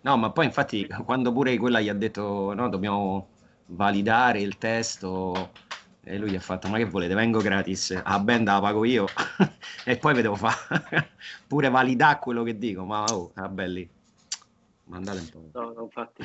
[0.00, 3.28] No, ma poi infatti quando pure quella gli ha detto no, dobbiamo
[3.66, 5.52] validare il testo
[6.02, 9.06] e lui gli ha fatto ma che volete, vengo gratis, a band la pago io
[9.84, 11.10] e poi vedevo fare
[11.46, 13.88] pure validare quello che dico, ma oh, vabbè lì,
[14.84, 15.60] mandate un po'.
[15.60, 16.22] No, no, infatti.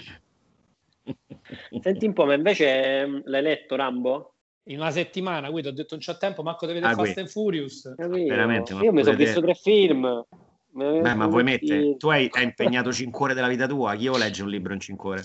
[1.82, 4.36] Senti un po', ma invece mm, l'hai letto Rambo?
[4.66, 7.28] in una settimana, quindi ho detto non c'ho tempo, manco di vedere ah, Fast and
[7.28, 7.96] Furious.
[7.96, 10.24] Veramente, io mi sono visto tre film.
[10.74, 11.98] Beh, ma vuoi mettere?
[11.98, 13.96] Tu hai, hai, impegnato 5 ore della vita tua?
[13.96, 15.22] Chi io legge un libro in 5 ore?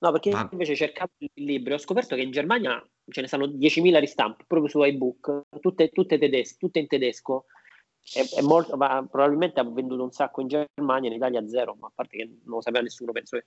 [0.00, 0.48] No, perché ma...
[0.52, 4.68] invece cercando il libro ho scoperto che in Germania ce ne sono 10.000 ristampe proprio
[4.68, 7.46] su iBook, tutte, tutte, tedes- tutte in tedesco.
[8.02, 11.88] È, è molto, ma probabilmente ha venduto un sacco in Germania, in Italia zero, ma
[11.88, 13.44] a parte che non lo sapeva nessuno, penso che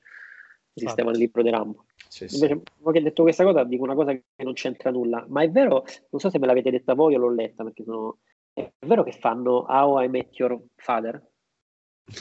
[0.74, 1.86] esisteva il libro di Rambo.
[2.08, 2.36] Sì, sì.
[2.36, 5.42] Invece, voi che hai detto questa cosa, dico una cosa che non c'entra nulla, ma
[5.42, 8.20] è vero, non so se me l'avete detta voi o l'ho letta, perché sono...
[8.54, 11.22] È vero che fanno How I Met Your Father?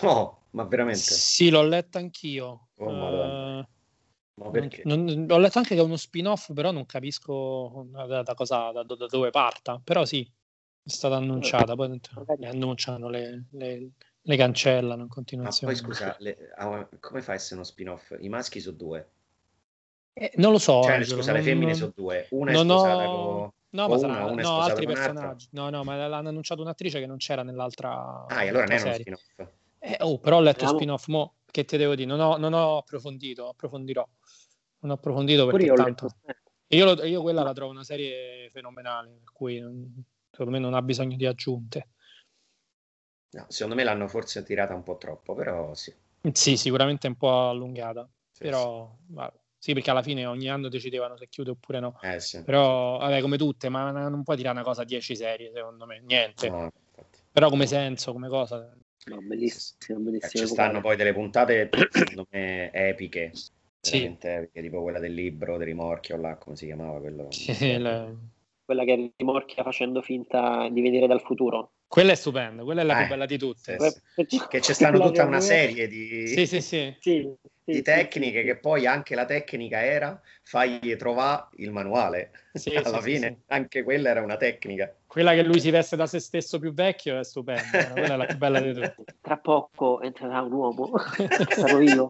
[0.03, 1.01] No, ma veramente?
[1.01, 2.69] Sì, l'ho letta anch'io.
[2.77, 3.67] Oh, uh,
[4.35, 4.83] ma perché?
[4.85, 8.71] Non, non, ho letto anche che è uno spin-off, però non capisco da, da cosa,
[8.73, 9.81] da, da, dove parta.
[9.83, 12.01] Però sì, è stata annunciata, poi
[12.45, 13.91] annunciano le, le,
[14.21, 15.73] le cancellano in continuazione.
[15.73, 16.55] Ma poi scusa, le,
[17.01, 18.17] come fa a essere uno spin-off?
[18.19, 19.11] I maschi sono due.
[20.15, 20.83] Eh, non lo so.
[20.83, 22.27] Cioè, Angelo, scusa, non, le femmine sono due.
[22.31, 23.39] Una è sposata ho...
[23.39, 23.53] con...
[23.73, 25.49] No, ma sarà, una, no, altri personaggi.
[25.53, 28.27] No, no, ma l'hanno annunciato un'attrice che non c'era nell'altra.
[28.27, 29.49] Ah, allora non è uno spin-off.
[29.79, 30.77] Eh, oh, però ho letto Andiamo.
[30.77, 32.07] spin-off, mo, che ti devo dire?
[32.07, 34.07] Non ho, non ho approfondito, approfondirò.
[34.81, 36.09] Non ho approfondito perché io tanto...
[36.69, 40.75] Io, lo, io, quella la trovo una serie fenomenale, per cui non, secondo me non
[40.75, 41.89] ha bisogno di aggiunte.
[43.31, 45.95] No, secondo me l'hanno forse tirata un po' troppo, però sì.
[46.33, 48.09] Sì, sicuramente un po' allungata.
[48.31, 49.13] Sì, però sì.
[49.15, 49.73] Vabbè, sì.
[49.75, 51.99] perché alla fine ogni anno decidevano se chiude oppure no.
[52.03, 52.43] Eh, sì.
[52.43, 56.01] Però, vabbè, come tutte, ma non puoi tirare una cosa a 10 serie, secondo me.
[56.01, 56.51] Niente.
[56.51, 56.73] No,
[57.31, 58.75] però come senso, come cosa.
[59.05, 60.43] No, bellissimo, bellissimo.
[60.43, 63.31] Eh, ci stanno poi delle puntate, secondo me, epiche.
[63.81, 64.05] Sì.
[64.05, 67.29] epiche, tipo quella del libro, del rimorchio, là, come si chiamava quello?
[67.33, 68.17] Sì, le...
[68.65, 71.73] Quella che rimorchia facendo finta di venire dal futuro.
[71.93, 73.77] Quella è stupenda, quella è la eh, più bella di tutte.
[74.27, 76.97] Sì, Che c'è stanno tutta una serie di, sì, sì, sì.
[77.63, 82.31] di tecniche che poi anche la tecnica era fagli trovare il manuale.
[82.83, 84.91] Alla fine anche quella era una tecnica.
[85.07, 87.61] Quella che lui si veste da se stesso più vecchio è stupenda,
[87.93, 89.05] quella è la più bella di tutte.
[89.21, 90.93] Tra poco entrerà un uomo,
[91.55, 92.09] sarò io.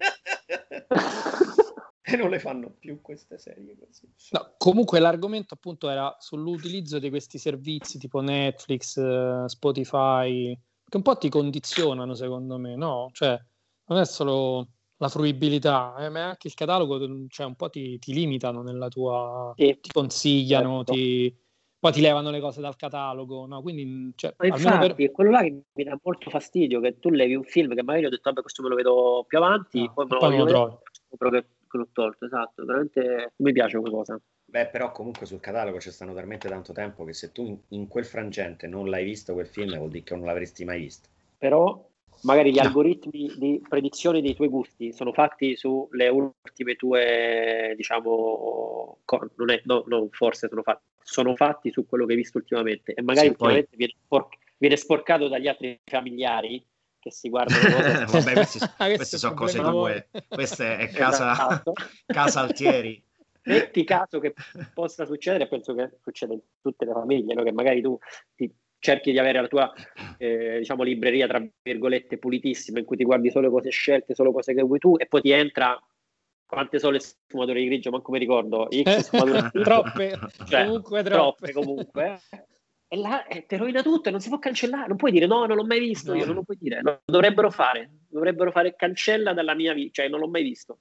[2.05, 4.11] e non le fanno più queste serie così.
[4.31, 11.03] No, comunque l'argomento appunto era sull'utilizzo di questi servizi tipo Netflix, eh, Spotify, che un
[11.03, 13.11] po' ti condizionano secondo me, no?
[13.13, 13.41] Cioè,
[13.87, 18.13] non è solo la fruibilità, eh, ma anche il catalogo, cioè un po' ti, ti
[18.13, 19.53] limitano nella tua...
[19.57, 19.79] Sì.
[19.81, 20.93] ti consigliano, certo.
[20.93, 21.37] ti
[21.83, 23.61] poi ti levano le cose dal catalogo, no?
[23.61, 25.11] Quindi, cioè, infatti, per...
[25.11, 28.09] quello là che mi dà molto fastidio, che tu levi un film che magari ho
[28.09, 30.77] detto, vabbè, questo me lo vedo più avanti, no, poi me lo, poi lo trovi.
[31.19, 34.21] Proprio che l'ho tolto, esatto, veramente mi piace quella cosa.
[34.45, 37.89] Beh, però comunque sul catalogo ci stanno talmente tanto tempo che se tu in, in
[37.89, 41.09] quel frangente non l'hai visto quel film vuol dire che non l'avresti mai visto.
[41.39, 41.89] Però
[42.23, 42.63] magari gli no.
[42.63, 48.99] algoritmi di predizione dei tuoi gusti sono fatti sulle ultime tue, diciamo,
[49.37, 52.93] non è, no, no, forse sono fatti, sono fatti su quello che hai visto ultimamente
[52.93, 53.79] e magari sì, ultimamente poi...
[53.79, 56.65] viene, spor- viene, sporcato dagli altri familiari
[57.03, 58.05] che si guardano cose.
[58.07, 61.73] Vabbè, queste, queste sono cose tue, questa è casa, esatto.
[62.07, 63.03] casa Altieri.
[63.45, 64.35] Metti caso che
[64.73, 67.43] possa succedere, penso che succeda in tutte le famiglie, no?
[67.43, 67.99] che magari tu
[68.37, 69.73] ti cerchi di avere la tua
[70.17, 74.55] eh, diciamo libreria tra virgolette pulitissima in cui ti guardi solo cose scelte, solo cose
[74.55, 75.77] che vuoi tu e poi ti entra
[76.47, 78.69] quante sono le sfumature di grigio, manco mi ricordo.
[78.71, 79.11] X
[79.51, 81.51] troppe, cioè, comunque troppe.
[81.51, 82.21] troppe comunque.
[82.93, 84.87] E là eh, te rovina tutto e non si può cancellare.
[84.87, 86.13] Non puoi dire no, non l'ho mai visto.
[86.13, 86.19] No.
[86.19, 86.83] Io non lo puoi dire.
[86.83, 87.91] Lo dovrebbero fare.
[88.07, 90.03] Dovrebbero fare cancella dalla mia vita.
[90.03, 90.81] Cioè, non l'ho mai visto.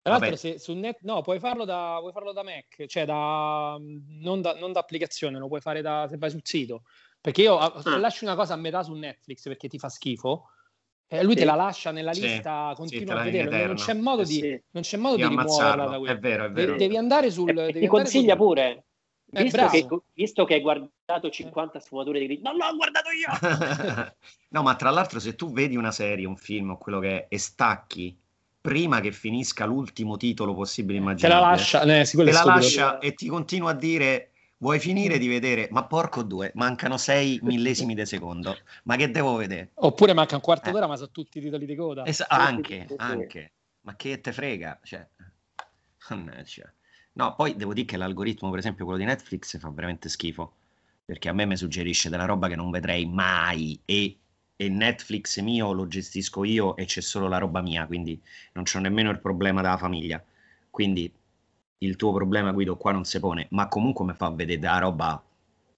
[0.00, 3.76] Tra l'altro, se su net, no, puoi farlo, da, puoi farlo da Mac, cioè da,
[3.76, 6.84] non, da, non da applicazione, lo puoi fare da, se vai sul sito.
[7.20, 7.82] Perché io ah.
[7.82, 10.50] se lasci una cosa a metà su Netflix perché ti fa schifo,
[11.08, 11.40] eh, lui sì.
[11.40, 14.82] te la lascia nella lista, sì, continua sì, a vederla, non c'è modo di, non
[14.84, 16.76] c'è modo di rimuoverla da È vero, è vero.
[16.76, 17.52] Devi andare sul...
[17.52, 18.87] Devi ti consiglia pure,
[19.30, 23.28] Eh, visto, che, visto, che, hai guardato 50 sfumature di grigio, non l'ho guardato io!
[24.48, 27.26] no, ma tra l'altro, se tu vedi una serie, un film o quello che è,
[27.28, 28.18] e stacchi
[28.60, 32.98] prima che finisca l'ultimo titolo possibile immaginare, te la lascia, eh, sì, te la lascia
[32.98, 37.94] e ti continua a dire vuoi finire di vedere, ma porco due, mancano sei millesimi
[37.94, 39.70] di secondo, ma che devo vedere?
[39.74, 40.72] Oppure manca un quarto eh.
[40.72, 42.04] d'ora, ma sono tutti i titoli di coda.
[42.04, 45.06] Es- anche, anche, ma che te frega, cioè,
[46.08, 46.72] mannaggia.
[47.18, 50.52] No, poi devo dire che l'algoritmo, per esempio, quello di Netflix fa veramente schifo,
[51.04, 54.18] perché a me mi suggerisce della roba che non vedrei mai e,
[54.54, 58.20] e Netflix mio lo gestisco io e c'è solo la roba mia, quindi
[58.52, 60.22] non c'ho nemmeno il problema della famiglia.
[60.70, 61.12] Quindi
[61.78, 65.20] il tuo problema Guido qua non si pone, ma comunque mi fa vedere da roba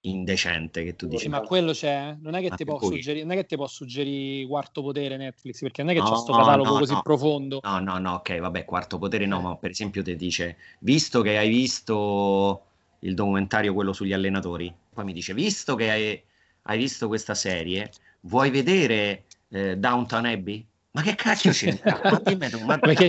[0.01, 1.29] indecente che tu dici.
[1.29, 4.47] ma quello c'è, non è che, ti può, suggerire, non è che ti può suggerire
[4.47, 7.01] quarto potere Netflix, perché non è che no, c'è questo catalogo no, così no.
[7.01, 7.59] profondo.
[7.63, 9.41] No, no, no, ok, vabbè, quarto potere no, eh.
[9.43, 12.61] ma per esempio ti dice, visto che hai visto
[12.99, 16.21] il documentario quello sugli allenatori, poi mi dice, visto che hai,
[16.63, 20.65] hai visto questa serie, vuoi vedere eh, Downtown Abbey?
[20.93, 22.01] Ma che cacchio c'entra?
[22.03, 23.05] ma dimmi tu, ma perché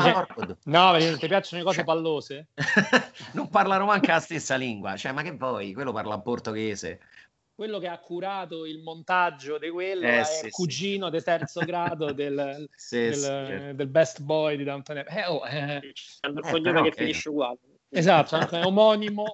[0.64, 1.84] No, perché ti piacciono le cose cioè...
[1.84, 2.46] pallose?
[3.34, 5.72] non parlano manco la stessa lingua, cioè, ma che vuoi?
[5.72, 7.00] Quello parla portoghese.
[7.54, 11.16] Quello che ha curato il montaggio di quello eh, è sì, il cugino sì.
[11.16, 13.74] di terzo grado del, sì, del, certo.
[13.74, 15.16] del, best boy di Downton Abbey.
[15.16, 15.92] Eh, oh, eh.
[16.20, 16.92] Hanno il cognome che okay.
[16.92, 17.58] finisce uguale.
[17.88, 19.24] Esatto, è omonimo,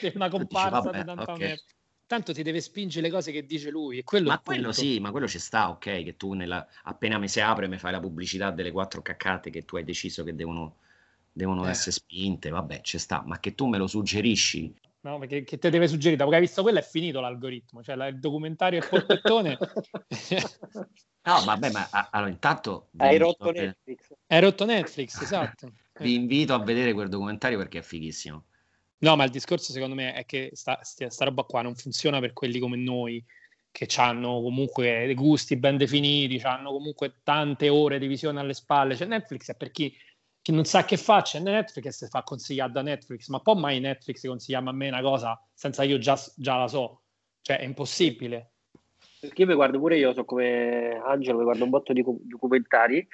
[0.00, 1.46] è una comparsa Dici, vabbè, di Downton okay.
[1.46, 1.64] Abbey
[2.06, 3.98] tanto ti deve spingere le cose che dice lui.
[3.98, 7.28] E quello ma quello sì, ma quello ci sta, ok, che tu nella, appena mi
[7.28, 10.76] si apre mi fai la pubblicità delle quattro caccate che tu hai deciso che devono,
[11.32, 11.70] devono eh.
[11.70, 14.74] essere spinte, vabbè, ci sta, ma che tu me lo suggerisci.
[15.00, 16.16] No, perché che te deve suggerire?
[16.16, 19.58] Dopo che hai visto quello è finito l'algoritmo, cioè il documentario e il polpettone.
[21.24, 22.88] no, vabbè, ma allora intanto...
[22.96, 24.14] Hai rotto Netflix.
[24.26, 25.72] Hai rotto Netflix, esatto.
[26.00, 28.44] Vi invito a vedere quel documentario perché è fighissimo.
[29.04, 32.20] No, ma il discorso secondo me è che sta, sta, sta roba qua non funziona
[32.20, 33.22] per quelli come noi
[33.70, 38.96] che hanno comunque dei gusti ben definiti, hanno comunque tante ore di visione alle spalle.
[38.96, 39.94] Cioè Netflix è per chi,
[40.40, 43.54] chi non sa che fa, c'è Netflix e si fa consigliare da Netflix, ma può
[43.54, 47.02] mai Netflix consigliarmi a me una cosa senza io già, già la so?
[47.42, 48.52] Cioè è impossibile.
[49.20, 53.06] Perché io mi guardo pure io, so come Angelo, mi guardo un botto di documentari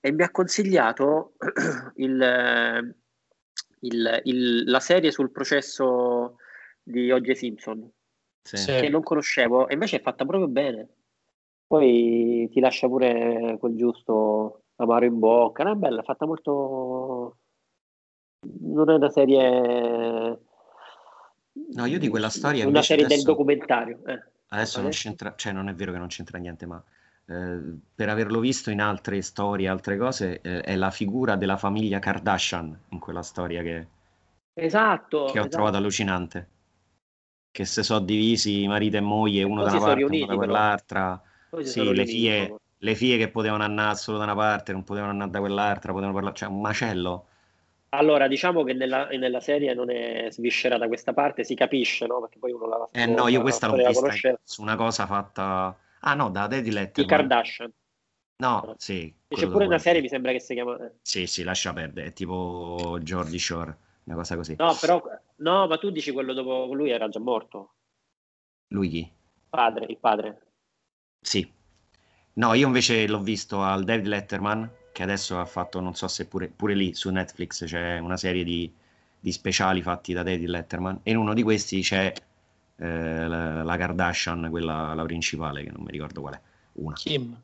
[0.00, 1.34] e mi ha consigliato
[1.96, 2.96] il
[3.80, 6.36] il, il, la serie sul processo
[6.82, 7.32] di O.J.
[7.32, 7.90] Simpson,
[8.42, 8.64] sì.
[8.64, 10.88] che non conoscevo, e invece è fatta proprio bene.
[11.66, 15.68] Poi ti lascia pure quel giusto amaro in bocca.
[15.68, 17.38] È bella, è fatta molto.
[18.60, 20.38] Non è una serie.
[21.72, 22.68] No, io di quella storia.
[22.68, 23.24] Una serie adesso...
[23.24, 24.00] del documentario.
[24.06, 24.22] Eh.
[24.48, 26.80] Adesso non c'entra, cioè non è vero che non c'entra niente, ma
[27.28, 27.58] eh,
[27.94, 32.78] per averlo visto in altre storie, altre cose, eh, è la figura della famiglia Kardashian
[32.90, 33.86] in quella storia che,
[34.54, 35.48] esatto, che ho esatto.
[35.48, 36.48] trovato allucinante.
[37.50, 41.22] Che se sono divisi marito e moglie, uno da una parte, riuniti, uno da quell'altra.
[41.62, 45.30] Sì, le figlie, le figlie, che potevano andare solo da una parte, non potevano andare
[45.30, 47.26] da quell'altra, potevano parlare, cioè un macello.
[47.88, 52.20] Allora, diciamo che nella, nella, serie non è sviscerata questa parte, si capisce, no?
[52.20, 55.74] Perché poi uno la Eh no, io questa l'ho vista su una cosa fatta
[56.06, 57.04] Ah no, da Daddy Letterman.
[57.04, 57.72] I Kardashian.
[58.38, 59.12] No, sì.
[59.26, 60.76] C'è pure una serie, mi sembra che si chiama...
[60.78, 60.92] Eh.
[61.02, 64.54] Sì, sì, lascia perdere, è tipo Jordi Shore, una cosa così.
[64.58, 65.02] No, però...
[65.36, 66.72] No, ma tu dici quello dopo...
[66.74, 67.74] Lui era già morto.
[68.68, 69.10] Lui chi?
[69.48, 70.42] Padre, il padre.
[71.20, 71.50] Sì.
[72.34, 76.28] No, io invece l'ho visto al David Letterman, che adesso ha fatto, non so se
[76.28, 78.72] pure, pure lì su Netflix c'è una serie di,
[79.18, 82.12] di speciali fatti da David Letterman, e in uno di questi c'è
[82.76, 86.40] eh, la, la, Kardashian, quella la principale, che non mi ricordo qual è.
[86.74, 86.94] Una.
[86.94, 87.40] Kim.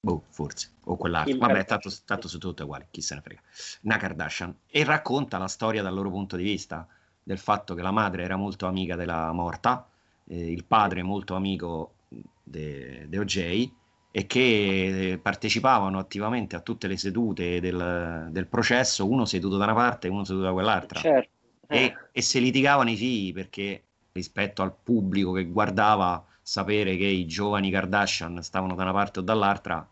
[0.00, 0.72] Boh, forse.
[0.84, 1.32] O quell'altra.
[1.32, 3.40] Kim Vabbè, tanto, tanto sono tutte uguali, chi se ne frega.
[3.82, 4.54] Una Kardashian.
[4.66, 6.86] E racconta la storia dal loro punto di vista,
[7.22, 9.88] del fatto che la madre era molto amica della morta,
[10.24, 11.94] eh, il padre molto amico
[12.42, 13.70] di OJ,
[14.10, 19.74] e che partecipavano attivamente a tutte le sedute del, del, processo, uno seduto da una
[19.74, 20.98] parte e uno seduto da quell'altra.
[20.98, 21.30] Certo.
[21.68, 21.84] Eh.
[21.84, 27.26] E, e se litigavano i figli perché rispetto al pubblico che guardava, sapere che i
[27.26, 29.86] giovani Kardashian stavano da una parte o dall'altra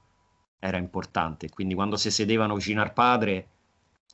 [0.59, 1.51] era importante.
[1.51, 3.49] Quindi quando si sedevano vicino al padre,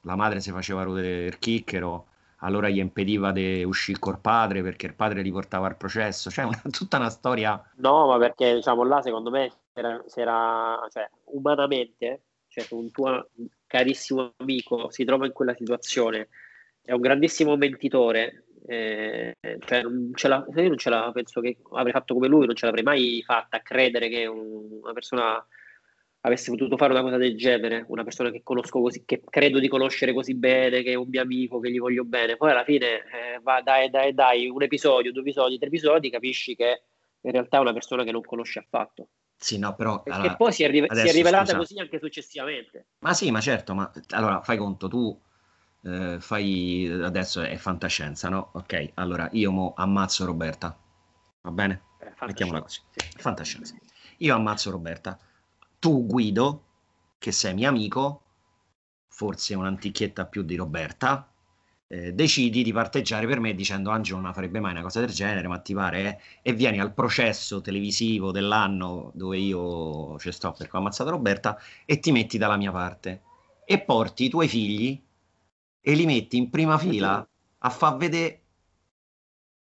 [0.02, 2.06] la madre si faceva rodere il chicchero,
[2.38, 6.30] allora gli impediva di uscire col padre perché il padre li portava al processo.
[6.30, 7.62] Cioè, una, tutta una storia.
[7.76, 13.28] No, ma perché diciamo là, secondo me, era, era cioè, umanamente, cioè, se un tuo
[13.66, 16.28] carissimo amico si trova in quella situazione,
[16.82, 21.58] è un grandissimo mentitore eh, cioè non ce la, io non ce la penso che
[21.72, 25.44] avrei fatto come lui, non ce l'avrei mai fatta a credere che un, una persona
[26.24, 29.68] avesse potuto fare una cosa del genere, una persona che conosco così, che credo di
[29.68, 32.86] conoscere così bene, che è un mio amico, che gli voglio bene, poi alla fine
[32.86, 36.82] eh, va, dai, dai, dai, un episodio, due episodi, tre episodi, capisci che
[37.20, 39.08] in realtà è una persona che non conosce affatto.
[39.36, 40.02] Sì, no, però...
[40.06, 41.56] Allora, poi si è, rive- si è rivelata scusa.
[41.58, 42.86] così anche successivamente.
[43.00, 45.20] Ma sì, ma certo, ma allora fai conto, tu
[45.84, 46.90] eh, fai...
[46.90, 48.50] Adesso è fantascienza, no?
[48.52, 50.76] Ok, allora io mo ammazzo Roberta,
[51.42, 51.82] va bene?
[51.98, 52.80] Eh, Mettiamola così.
[52.90, 53.08] Sì.
[53.18, 53.74] Fantascienza.
[54.18, 55.18] Io ammazzo Roberta
[55.82, 56.64] tu Guido,
[57.18, 58.22] che sei mio amico,
[59.08, 61.28] forse un'antichietta più di Roberta,
[61.88, 65.48] eh, decidi di parteggiare per me dicendo Angelo non farebbe mai una cosa del genere,
[65.48, 66.20] ma ti pare?
[66.42, 66.50] Eh?
[66.50, 71.98] E vieni al processo televisivo dell'anno dove io ci sto perché ho ammazzato Roberta e
[71.98, 73.22] ti metti dalla mia parte
[73.64, 75.02] e porti i tuoi figli
[75.84, 77.26] e li metti in prima fila
[77.58, 78.40] a far vedere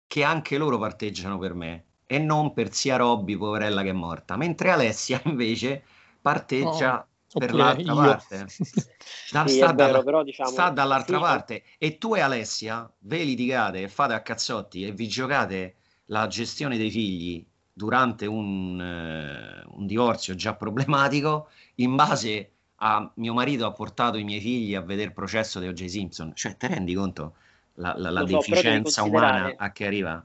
[0.06, 4.36] che anche loro parteggiano per me e non per zia Robby, poverella che è morta,
[4.36, 5.82] mentre Alessia invece
[6.20, 7.98] parteggia oh, per l'altra io.
[7.98, 8.46] parte.
[9.30, 13.24] Da, sì, sta, vero, dalla, diciamo, sta, dall'altra sì, parte e tu e Alessia ve
[13.24, 19.78] litigate e fate a cazzotti e vi giocate la gestione dei figli durante un, uh,
[19.78, 22.52] un divorzio già problematico in base
[22.84, 25.84] a mio marito ha portato i miei figli a vedere il processo di O.J.
[25.86, 26.32] Simpson.
[26.34, 27.36] Cioè, te rendi conto
[27.74, 30.24] la, la, la deficienza umana a che arriva?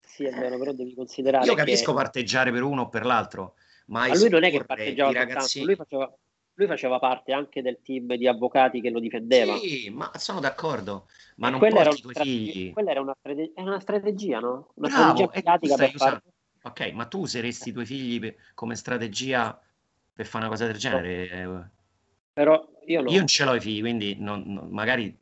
[0.00, 1.44] Sì, è vero, però devi considerare.
[1.44, 2.02] Io capisco che...
[2.02, 3.54] parteggiare per uno o per l'altro,
[3.86, 5.64] ma, ma lui non è che parteggiava ragazzi...
[5.64, 6.14] lui faceva,
[6.54, 9.56] lui faceva parte anche del team di avvocati che lo difendeva.
[9.56, 12.72] Sì, ma sono d'accordo, ma non quella porti i tuoi figli.
[12.72, 13.52] Quella era una, strate...
[13.56, 14.70] era una strategia, no?
[14.74, 16.22] Una Bravo, strategia per fare...
[16.62, 19.60] Ok, ma tu useresti i tuoi figli come strategia
[20.12, 21.44] per fare una cosa del genere?
[21.44, 21.70] No.
[22.32, 23.10] Però io, no.
[23.10, 25.16] io non ce l'ho i figli, quindi non, non, magari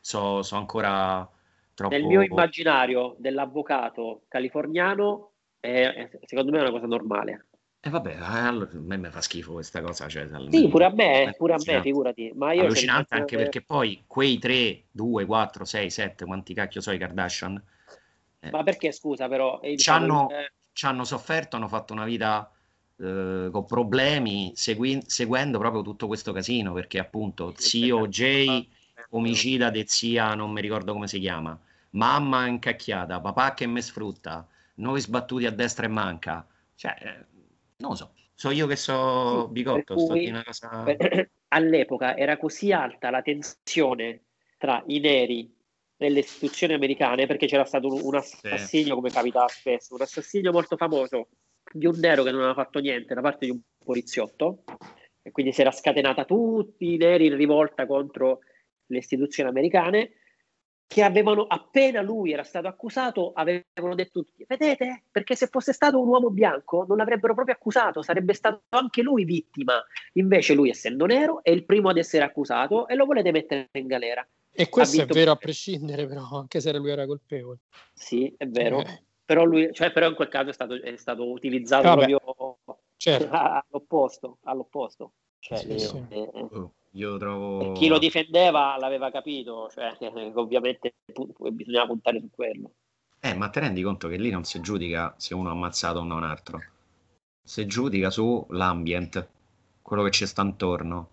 [0.00, 1.28] so, so ancora
[1.74, 1.94] troppo...
[1.94, 7.46] Nel mio immaginario dell'avvocato californiano, è, secondo me è una cosa normale.
[7.80, 10.08] E eh vabbè, allora, a me mi fa schifo questa cosa.
[10.08, 12.32] Cioè, sì, pure a me, pure a me, figurati.
[12.34, 16.92] Ma io allucinante anche perché poi quei 3, 2, 4, 6, 7, quanti cacchio so
[16.92, 17.62] i Kardashian?
[18.40, 19.60] Eh, ma perché scusa però?
[19.60, 20.50] Eh, ci hanno, eh...
[20.86, 22.50] hanno, sofferto, hanno fatto una vita
[22.96, 28.68] eh, con problemi, segui- seguendo proprio tutto questo casino, perché appunto zio Jay,
[29.10, 31.58] omicida di zia, non mi ricordo come si chiama,
[31.90, 36.46] mamma incacchiata, papà che mi sfrutta, noi sbattuti a destra e manca.
[36.76, 37.24] Cioè eh,
[37.78, 40.84] non lo so, so io che so sì, bigotto, sto di una cosa...
[41.48, 44.22] all'epoca era così alta la tensione
[44.58, 45.52] tra i neri
[45.96, 48.90] nelle istituzioni americane perché c'era stato un, un assassinio, sì.
[48.94, 51.28] come capita spesso, un assassinio molto famoso
[51.72, 54.64] di un nero che non aveva fatto niente da parte di un poliziotto
[55.22, 58.40] e quindi si era scatenata tutti i neri in rivolta contro
[58.86, 60.12] le istituzioni americane
[60.86, 66.00] che avevano appena lui era stato accusato, avevano detto tutti, vedete, perché se fosse stato
[66.00, 69.82] un uomo bianco non l'avrebbero proprio accusato, sarebbe stato anche lui vittima.
[70.12, 73.86] Invece lui, essendo nero, è il primo ad essere accusato e lo volete mettere in
[73.86, 74.26] galera.
[74.52, 77.58] E questo è vero a prescindere, però, anche se lui era colpevole.
[77.92, 78.80] Sì, è vero.
[78.80, 79.02] Eh.
[79.24, 82.58] Però, lui, cioè, però in quel caso è stato, è stato utilizzato Vabbè, proprio
[82.96, 83.28] certo.
[83.32, 84.38] all'opposto.
[84.42, 85.12] all'opposto.
[85.38, 86.04] Cioè, sì, sì.
[86.08, 86.72] Eh, oh.
[86.94, 87.72] Io trovo...
[87.72, 89.96] chi lo difendeva l'aveva capito, cioè,
[90.34, 90.94] ovviamente
[91.50, 92.72] bisognava puntare su quello.
[93.20, 96.04] Eh, ma te rendi conto che lì non si giudica se uno ha ammazzato o
[96.04, 96.62] non altro,
[97.42, 99.28] si giudica sull'ambient,
[99.82, 101.08] quello che ci sta intorno.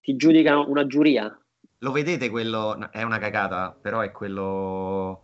[0.00, 1.38] Si giudica una giuria.
[1.78, 5.22] Lo vedete quello, è una cagata, però è quello,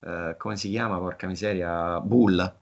[0.00, 2.56] eh, come si chiama, porca miseria, Bull.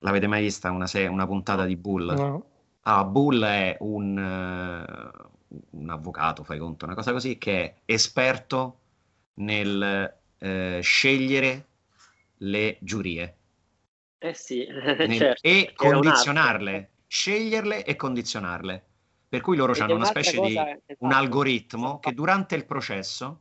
[0.00, 2.12] L'avete mai vista una, se- una puntata di Bull?
[2.14, 2.44] No.
[2.82, 4.16] Ah, Bull è un,
[5.70, 8.80] un avvocato, fai conto, una cosa così, che è esperto
[9.34, 11.66] nel eh, scegliere
[12.38, 13.36] le giurie.
[14.18, 18.84] Eh sì, nel, certo, e condizionarle, sceglierle e condizionarle.
[19.28, 20.94] Per cui loro hanno una specie di esatto.
[20.98, 23.40] un algoritmo che durante il processo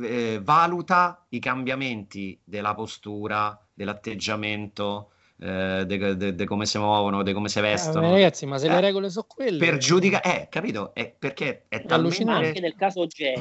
[0.00, 7.60] eh, valuta i cambiamenti della postura, dell'atteggiamento, eh, di come si muovono, di come si
[7.60, 8.06] vestono.
[8.06, 9.58] Eh, ragazzi, ma se le eh, regole sono quelle...
[9.58, 10.94] Per giudicare, eh, capito?
[10.94, 12.24] È perché è, è talmente...
[12.24, 13.34] Anche nel caso Jay,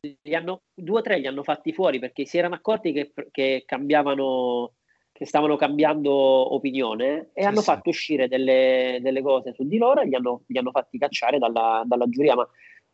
[0.00, 3.62] li hanno, due o tre li hanno fatti fuori perché si erano accorti che, che
[3.64, 4.72] cambiavano,
[5.12, 7.64] che stavano cambiando opinione e sì, hanno sì.
[7.64, 11.38] fatto uscire delle, delle, cose su di loro e li hanno, li hanno fatti cacciare
[11.38, 12.34] dalla, dalla giuria.
[12.34, 12.48] Ma,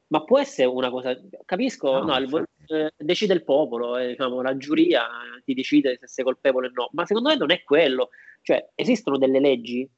[0.08, 4.42] ma, può essere una cosa, capisco, no, no il, eh, decide il popolo, eh, diciamo,
[4.42, 5.06] la giuria
[5.44, 8.10] ti decide se sei colpevole o no, ma secondo me non è quello.
[8.42, 9.88] Cioè, esistono delle leggi,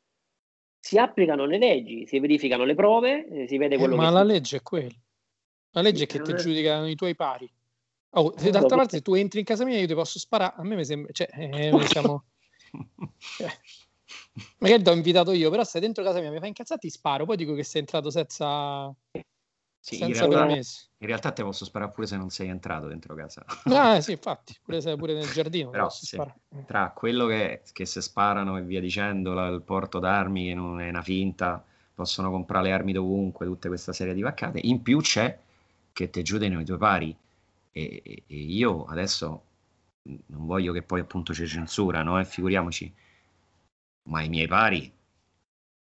[0.78, 4.08] si applicano le leggi, si verificano le prove, eh, si vede eh, quello ma che...
[4.08, 4.94] Ma la legge è quella.
[5.72, 7.50] La legge è che ti giudicano i tuoi pari.
[8.10, 10.62] Oh, se d'altra parte se tu entri in casa mia io ti posso sparare, a
[10.62, 11.12] me mi sembra...
[11.12, 11.28] Cioè,
[11.86, 13.50] cioè,
[14.58, 17.26] magari ti ho invitato io, però sei dentro casa mia, mi fai incazzare, ti sparo,
[17.26, 18.94] poi dico che sei entrato senza,
[19.88, 20.46] Sì, in, realtà,
[20.98, 23.44] in realtà te posso sparare pure se non sei entrato dentro casa.
[23.68, 25.70] Ah, sì, infatti, pure, se- pure nel giardino.
[25.70, 26.20] Però posso sì,
[26.64, 30.80] tra quello che, che se sparano e via dicendo, la- il porto d'armi che non
[30.80, 31.64] è una finta,
[31.94, 35.38] possono comprare le armi dovunque, tutta questa serie di vaccate, in più c'è
[35.92, 37.16] che te giudicano i tuoi pari
[37.72, 39.44] e, e- e io adesso
[40.04, 42.92] non voglio che poi appunto ci censurano, eh, figuriamoci,
[44.10, 44.92] ma i miei pari,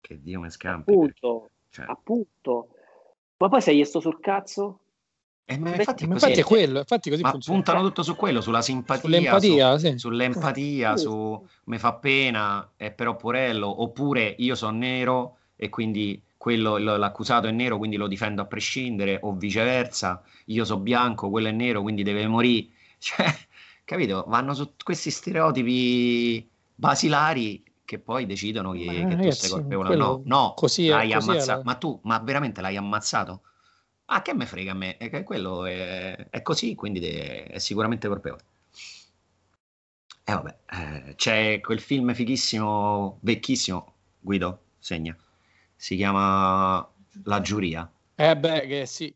[0.02, 0.92] che Dio mi scampi.
[0.92, 2.70] Appunto, cioè, appunto.
[3.38, 4.80] Ma poi sei sto sul cazzo?
[5.48, 7.58] eh, ma infatti è Ma infatti è quello, infatti così ma funziona.
[7.58, 9.98] puntano tutto su quello, sulla simpatia, Sull'empatia, su- sì.
[10.00, 16.22] sull'empatia, Sì, su mi fa pena, è però porello, oppure io sono nero e quindi
[16.38, 21.48] quello, l'accusato è nero, quindi lo difendo a prescindere, o viceversa, io sono bianco, quello
[21.48, 22.70] è nero, quindi deve morire.
[23.06, 23.26] Cioè,
[23.84, 24.24] capito?
[24.28, 30.22] Vanno su questi stereotipi basilari che poi decidono che, che tu sei colpevole o no.
[30.26, 31.60] No, così l'hai così ammazzato.
[31.60, 33.44] la- Ma tu, ma veramente l'hai ammazzato?
[34.06, 34.98] Ah, che me frega a me?
[34.98, 38.44] È quello è, è così, quindi de- è sicuramente colpevole.
[40.28, 45.16] E vabbè, eh, c'è quel film fighissimo, vecchissimo, Guido, segna,
[45.76, 46.88] si chiama
[47.24, 47.90] La giuria.
[48.18, 49.16] Eh beh, che sì.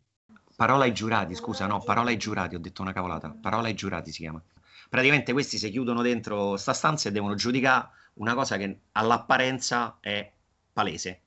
[0.56, 3.30] Parola ai giurati, scusa, no, parola ai giurati, ho detto una cavolata.
[3.30, 4.42] Parola ai giurati si chiama.
[4.90, 7.90] Praticamente questi si chiudono dentro sta stanza e devono giudicare
[8.20, 10.32] una cosa che all'apparenza è
[10.72, 11.22] palese.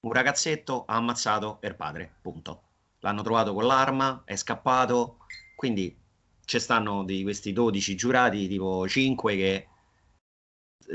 [0.00, 2.62] Un ragazzetto ha ammazzato il padre, punto.
[3.00, 5.18] L'hanno trovato con l'arma, è scappato,
[5.56, 5.96] quindi
[6.44, 9.68] ci stanno di questi 12 giurati, tipo 5 che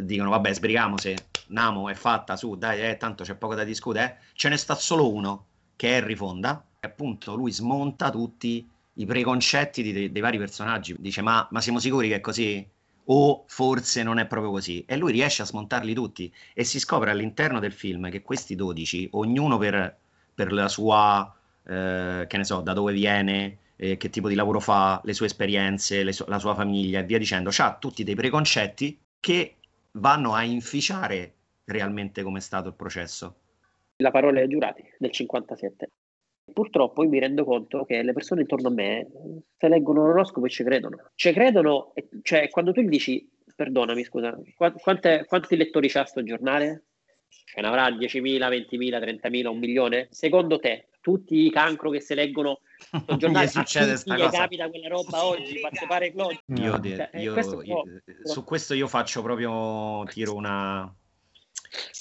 [0.01, 4.05] dicono vabbè sbrigamo se Namo è fatta su, dai, eh, tanto c'è poco da discutere,
[4.05, 4.33] eh.
[4.33, 5.45] ce ne sta solo uno
[5.75, 10.37] che è Henry Fonda, e appunto lui smonta tutti i preconcetti di- dei, dei vari
[10.37, 12.67] personaggi, dice ma, ma siamo sicuri che è così?
[13.05, 14.85] O forse non è proprio così?
[14.87, 19.09] E lui riesce a smontarli tutti e si scopre all'interno del film che questi 12,
[19.13, 19.97] ognuno per,
[20.33, 21.35] per la sua,
[21.65, 25.25] eh, che ne so, da dove viene, eh, che tipo di lavoro fa, le sue
[25.25, 29.55] esperienze, le su- la sua famiglia e via dicendo, ha tutti dei preconcetti che
[29.91, 31.33] vanno a inficiare
[31.65, 33.35] realmente come è stato il processo.
[33.97, 35.89] La parola ai giurati del 57.
[36.53, 39.07] Purtroppo io mi rendo conto che le persone intorno a me,
[39.57, 40.97] se leggono l'oroscopo e ci credono.
[41.15, 46.21] Ci credono, cioè quando tu gli dici, perdonami scusa, qua- quante- quanti lettori c'ha sto
[46.21, 46.83] giornale?
[47.29, 50.07] Ce ne avrà 10.000, 20.000, 30.000, un milione?
[50.11, 54.29] Secondo te, tutti i cancro che si leggono sto giornale, succede a sta cosa.
[54.29, 56.07] capita quella roba oggi, fate fare?
[56.07, 57.83] Io, de- Cioè, eh, io- questo io- può-
[58.23, 60.93] su questo io faccio proprio tiro una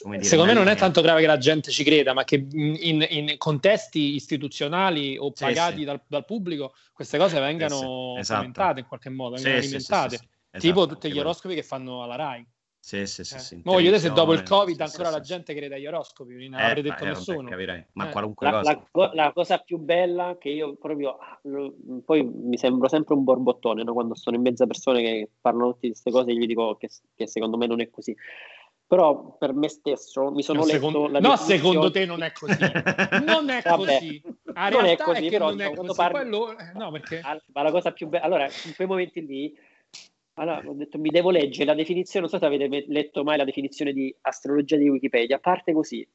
[0.03, 3.07] dire, Secondo me non è tanto grave che la gente ci creda, ma che in,
[3.09, 5.85] in- contesti istituzionali o Sì, pagati sì.
[5.85, 8.41] Dal, dal pubblico queste cose vengano Sì, sì, esatto.
[8.41, 10.29] commentate in qualche modo, Sì, vengano sì, sì, alimentate.
[10.59, 12.47] tipo esatto, tutti gli oroscopi che fanno alla RAI.
[12.85, 13.39] Sì, sì, sì, Eh.
[13.39, 15.29] sì, voglio vedere se dopo il Covid sì, ancora sì, la sì.
[15.33, 17.49] gente crede agli oroscopi, non Eh, l'avrei detto eh, nessuno.
[17.49, 17.87] capirai.
[17.93, 18.11] Ma Eh.
[18.11, 18.89] qualunque La, cosa.
[18.93, 21.73] la la cosa più bella che io proprio lo-
[22.05, 23.93] poi mi sembro sempre un borbottone no?
[23.93, 27.29] quando sono in mezzo a persone che parlano tutte queste cose gli dico che, che
[27.29, 28.17] secondo me non è così
[28.93, 32.31] però per me stesso mi sono No, letto secondo, la no, secondo te non è
[32.31, 32.59] così.
[33.25, 34.23] Non è Vabbè, così.
[34.71, 35.95] Non è così, però non è diciamo, così.
[35.97, 39.25] parli- Quello- eh, no, perché Al- ma la cosa più bella allora in quei momenti
[39.25, 39.59] lì
[40.35, 43.45] allora, ho detto mi devo leggere la definizione non so se avete letto mai la
[43.45, 46.07] definizione di astrologia di Wikipedia parte così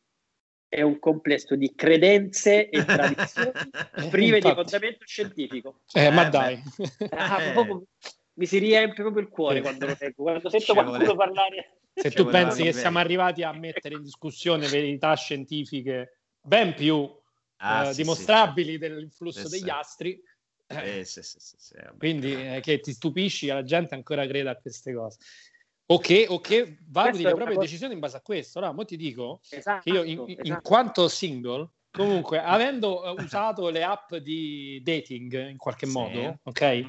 [0.70, 3.52] è un complesso di credenze e tradizioni
[4.12, 4.54] prive di Infatti.
[4.54, 6.62] fondamento scientifico Eh, ma Eh, dai.
[7.10, 7.84] Ah, proprio
[8.38, 9.62] mi si riempie proprio il cuore Sì.
[9.62, 11.80] quando lo leggo, quando sento Ci qualcuno vuole- parlare.
[11.94, 12.80] Se Ci tu pensi che bene.
[12.80, 17.10] siamo arrivati a mettere in discussione verità scientifiche ben più
[17.60, 19.70] Ah, eh, sì, sì, dimostrabili dell'influsso Sì, degli sì.
[19.70, 20.22] astri,
[20.68, 24.28] eh, Eh, sì, sì, sì, sì, quindi eh, che ti stupisci che la gente ancora
[24.28, 25.18] creda a queste cose.
[25.88, 28.60] O che, o che valuti le proprie cosa- decisioni in base a questo.
[28.60, 30.62] Allora, mo ti dico Esatto, che io, in, in esatto.
[30.62, 35.94] quanto single, comunque, avendo eh, usato le app di dating in qualche Sì.
[35.94, 36.86] modo, ok?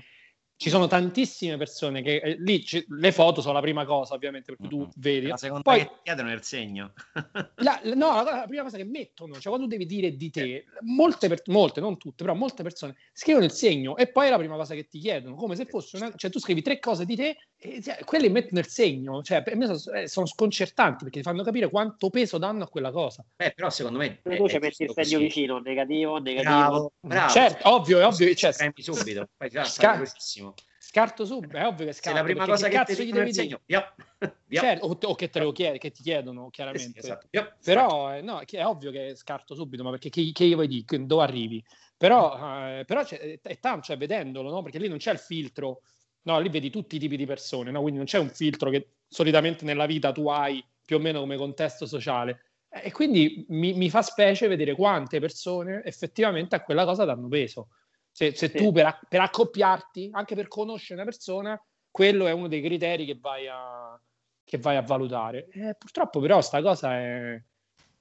[0.61, 4.57] Ci sono tantissime persone che eh, lì ci- le foto sono la prima cosa, ovviamente,
[4.57, 5.29] perché tu vedi.
[5.29, 6.95] La seconda Poi che chiedono è il segno.
[7.63, 11.29] la- no, la, la prima cosa che mettono, cioè quando devi dire di te, molte,
[11.29, 14.57] per- molte, non tutte, però molte persone scrivono il segno e poi è la prima
[14.57, 17.37] cosa che ti chiedono, come se fosse una, cioè tu scrivi tre cose di te
[17.61, 21.25] e cioè, quelle mettono il segno, cioè per me sono, eh, sono sconcertanti perché ti
[21.25, 23.25] fanno capire quanto peso danno a quella cosa.
[23.37, 25.17] Beh, però secondo me Tu è- ci è metti il segno così.
[25.17, 26.55] vicino, negativo, negativo.
[26.55, 27.33] Bravo, bravo.
[27.33, 29.29] Certo, ovvio, è ovvio, cioè, Premi subito.
[29.37, 30.55] Poi già Sca- fai cosissimo.
[30.79, 32.19] scarto subito, è ovvio che Se scarto.
[32.19, 33.95] la prima cosa che che cazzo ti gli devi segno, via,
[34.47, 34.61] via.
[34.61, 36.99] Certo, o, o che te lo chiedi, che ti chiedono, Eh sì, chiaramente.
[37.01, 37.57] esatto, via.
[37.63, 40.69] Però eh, no, che è ovvio che scarto subito, ma perché che, che io vuoi
[40.69, 41.63] dire, dove arrivi?
[41.97, 42.39] Però,
[42.79, 44.63] eh, però c'è, è tanto, cioè vedendolo, no?
[44.63, 45.81] Perché lì non c'è il filtro,
[46.29, 47.81] no, lì vedi tutti i tipi di persone, no?
[47.81, 51.37] Quindi non c'è un filtro che solitamente nella vita tu hai più o meno come
[51.37, 52.43] contesto sociale.
[52.69, 57.69] E quindi mi, mi fa specie vedere quante persone effettivamente a quella cosa danno peso.
[58.11, 58.59] Se, se sì.
[58.59, 61.61] tu per, per, accoppiarti, anche per conoscere una persona,
[61.91, 63.99] quello è uno dei criteri che vai a,
[64.45, 65.49] che vai a valutare.
[65.51, 67.43] Eh, purtroppo però sta cosa è,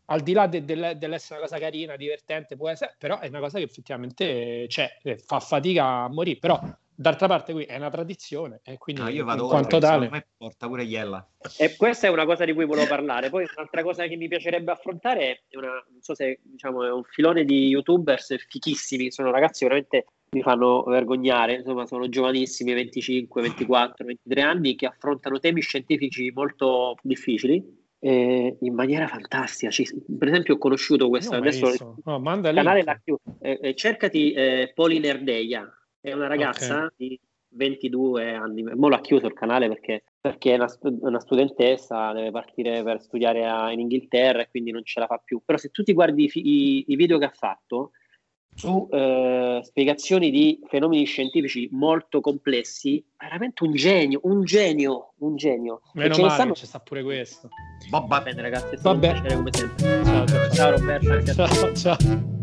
[0.05, 3.39] al di là de, de, dell'essere una cosa carina, divertente, può essere, però è una
[3.39, 6.59] cosa che effettivamente c'è, fa fatica a morire, però
[6.99, 10.25] d'altra parte qui è una tradizione e quindi no, io vado in quanto tale me
[10.35, 11.25] porta pure Iella.
[11.57, 13.29] E questa è una cosa di cui volevo parlare.
[13.29, 17.03] Poi un'altra cosa che mi piacerebbe affrontare è una, non so se diciamo è un
[17.03, 24.05] filone di youtubers fichissimi sono ragazzi veramente mi fanno vergognare, insomma sono giovanissimi, 25, 24,
[24.05, 27.63] 23 anni, che affrontano temi scientifici molto difficili
[27.99, 29.71] eh, in maniera fantastica.
[29.71, 34.33] Ci, per esempio ho conosciuto questa, adesso no, manda canale l'ha chiuso, eh, eh, cercati
[34.33, 36.89] eh, Polinerdeia, è una ragazza okay.
[36.95, 37.19] di
[37.49, 40.67] 22 anni, mo l'ha chiuso il canale perché, perché è una,
[41.01, 45.21] una, studentessa, deve partire per studiare a, in Inghilterra e quindi non ce la fa
[45.23, 47.91] più, però se tu ti guardi i, i, i video che ha fatto,
[48.57, 55.81] su eh, spiegazioni di fenomeni scientifici molto complessi, veramente un genio, un genio, un genio.
[55.93, 56.53] Meno male stanno...
[56.53, 57.49] c'è sta pure questo.
[57.91, 59.13] Va bene ragazzi, è stato Vabbè.
[59.13, 60.03] un piacere come sempre.
[60.03, 60.51] Ciao, ciao, ciao.
[60.53, 61.33] ciao Roberto.
[61.33, 62.36] Ciao, ciao.